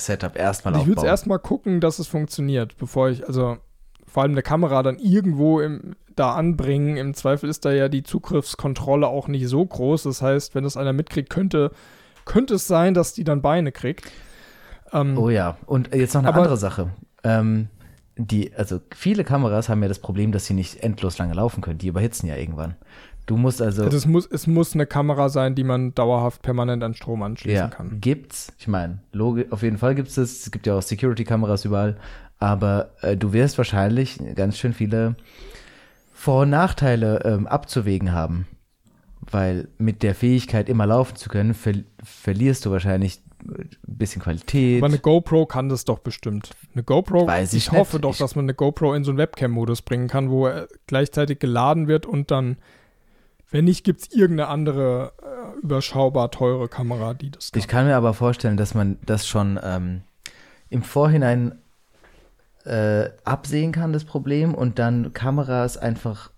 [0.05, 0.89] Setup erstmal aufbauen.
[0.89, 3.57] Ich würde erstmal gucken, dass es funktioniert, bevor ich, also
[4.05, 6.97] vor allem eine Kamera dann irgendwo im, da anbringen.
[6.97, 10.03] Im Zweifel ist da ja die Zugriffskontrolle auch nicht so groß.
[10.03, 11.71] Das heißt, wenn das einer mitkriegt, könnte,
[12.25, 14.11] könnte es sein, dass die dann Beine kriegt.
[14.91, 16.91] Ähm, oh ja, und jetzt noch eine aber, andere Sache.
[17.23, 17.69] Ähm,
[18.17, 21.77] die, also viele Kameras haben ja das Problem, dass sie nicht endlos lange laufen können.
[21.77, 22.75] Die überhitzen ja irgendwann.
[23.25, 23.83] Du musst also.
[23.83, 27.55] also es, muss, es muss eine Kamera sein, die man dauerhaft permanent an Strom anschließen
[27.55, 28.01] ja, kann.
[28.01, 28.51] Gibt's.
[28.57, 28.99] Ich meine,
[29.49, 30.31] auf jeden Fall gibt's das.
[30.31, 31.97] Es gibt ja auch Security-Kameras überall.
[32.39, 35.15] Aber äh, du wirst wahrscheinlich ganz schön viele
[36.11, 38.47] Vor- und Nachteile ähm, abzuwägen haben.
[39.29, 44.81] Weil mit der Fähigkeit, immer laufen zu können, ver verlierst du wahrscheinlich ein bisschen Qualität.
[44.81, 46.51] Aber eine GoPro kann das doch bestimmt.
[46.73, 49.81] Eine GoPro, Weiß ich, ich hoffe doch, dass man eine GoPro in so einen Webcam-Modus
[49.81, 52.57] bringen kann, wo er gleichzeitig geladen wird und dann,
[53.51, 57.59] wenn nicht, gibt es irgendeine andere äh, überschaubar teure Kamera, die das kann.
[57.59, 60.01] Ich kann mir aber vorstellen, dass man das schon ähm,
[60.69, 61.59] im Vorhinein
[62.65, 66.31] äh, absehen kann, das Problem, und dann Kameras einfach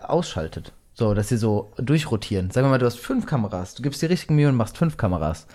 [0.00, 0.72] ausschaltet.
[0.94, 2.50] So, dass sie so durchrotieren.
[2.50, 4.96] Sagen wir mal, du hast fünf Kameras, du gibst die richtigen Mühe und machst fünf
[4.96, 5.46] Kameras.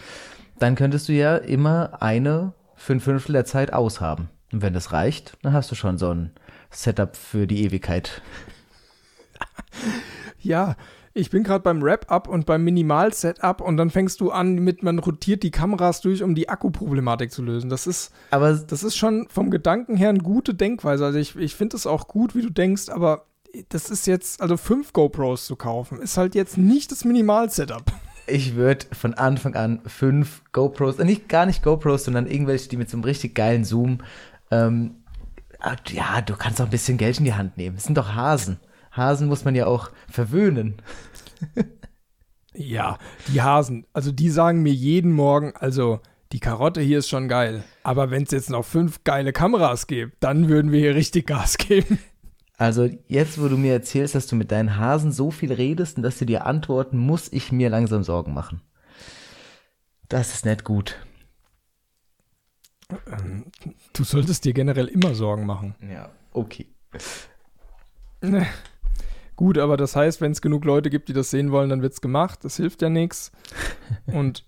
[0.59, 4.29] Dann könntest du ja immer eine fünf Fünftel der Zeit aushaben.
[4.51, 6.31] Und wenn das reicht, dann hast du schon so ein
[6.71, 8.21] Setup für die Ewigkeit.
[10.39, 10.75] Ja,
[11.17, 14.99] ich bin gerade beim Wrap-Up und beim Minimal-Setup und dann fängst du an mit, man
[14.99, 17.69] rotiert die Kameras durch, um die Akkuproblematik zu lösen.
[17.69, 21.05] Das ist, aber das ist schon vom Gedanken her eine gute Denkweise.
[21.05, 23.25] Also ich, ich finde es auch gut, wie du denkst, aber
[23.69, 27.83] das ist jetzt, also fünf GoPros zu kaufen, ist halt jetzt nicht das Minimal-Setup.
[28.27, 32.77] Ich würde von Anfang an fünf GoPros, äh, nicht gar nicht GoPros, sondern irgendwelche, die
[32.77, 33.99] mit so einem richtig geilen Zoom,
[34.51, 34.97] ähm,
[35.59, 37.77] ah, ja, du kannst auch ein bisschen Geld in die Hand nehmen.
[37.77, 38.59] Es sind doch Hasen.
[38.97, 40.81] Hasen muss man ja auch verwöhnen.
[42.53, 47.29] ja, die Hasen, also die sagen mir jeden Morgen, also die Karotte hier ist schon
[47.29, 51.27] geil, aber wenn es jetzt noch fünf geile Kameras gibt, dann würden wir hier richtig
[51.27, 51.99] Gas geben.
[52.57, 56.03] Also jetzt, wo du mir erzählst, dass du mit deinen Hasen so viel redest und
[56.03, 58.61] dass sie dir antworten, muss ich mir langsam Sorgen machen.
[60.09, 60.97] Das ist nicht gut.
[63.11, 63.45] Ähm,
[63.93, 65.75] du solltest dir generell immer Sorgen machen.
[65.81, 66.65] Ja, okay.
[69.37, 71.93] Gut, aber das heißt, wenn es genug Leute gibt, die das sehen wollen, dann wird
[71.93, 72.39] es gemacht.
[72.43, 73.31] Das hilft ja nichts.
[74.07, 74.43] Und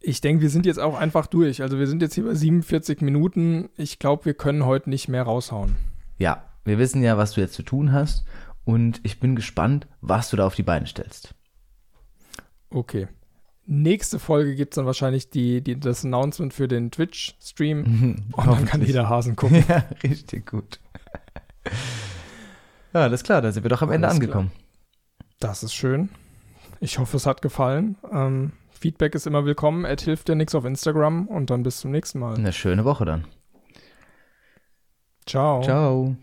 [0.00, 1.62] ich denke, wir sind jetzt auch einfach durch.
[1.62, 3.70] Also wir sind jetzt hier bei 47 Minuten.
[3.78, 5.76] Ich glaube, wir können heute nicht mehr raushauen.
[6.18, 8.26] Ja, wir wissen ja, was du jetzt zu tun hast.
[8.66, 11.34] Und ich bin gespannt, was du da auf die Beine stellst.
[12.68, 13.08] Okay.
[13.64, 18.24] Nächste Folge gibt es dann wahrscheinlich die, die, das Announcement für den Twitch-Stream.
[18.32, 19.64] und dann kann jeder Hasen gucken.
[19.68, 20.80] Ja, richtig gut.
[22.94, 24.50] Ja, alles klar, da sind wir doch am Ende alles angekommen.
[24.50, 24.64] Klar.
[25.40, 26.10] Das ist schön.
[26.80, 27.96] Ich hoffe, es hat gefallen.
[28.12, 29.84] Ähm, Feedback ist immer willkommen.
[29.84, 32.36] Ed hilft dir nichts auf Instagram und dann bis zum nächsten Mal.
[32.36, 33.24] Eine schöne Woche dann.
[35.26, 35.62] Ciao.
[35.62, 36.16] Ciao.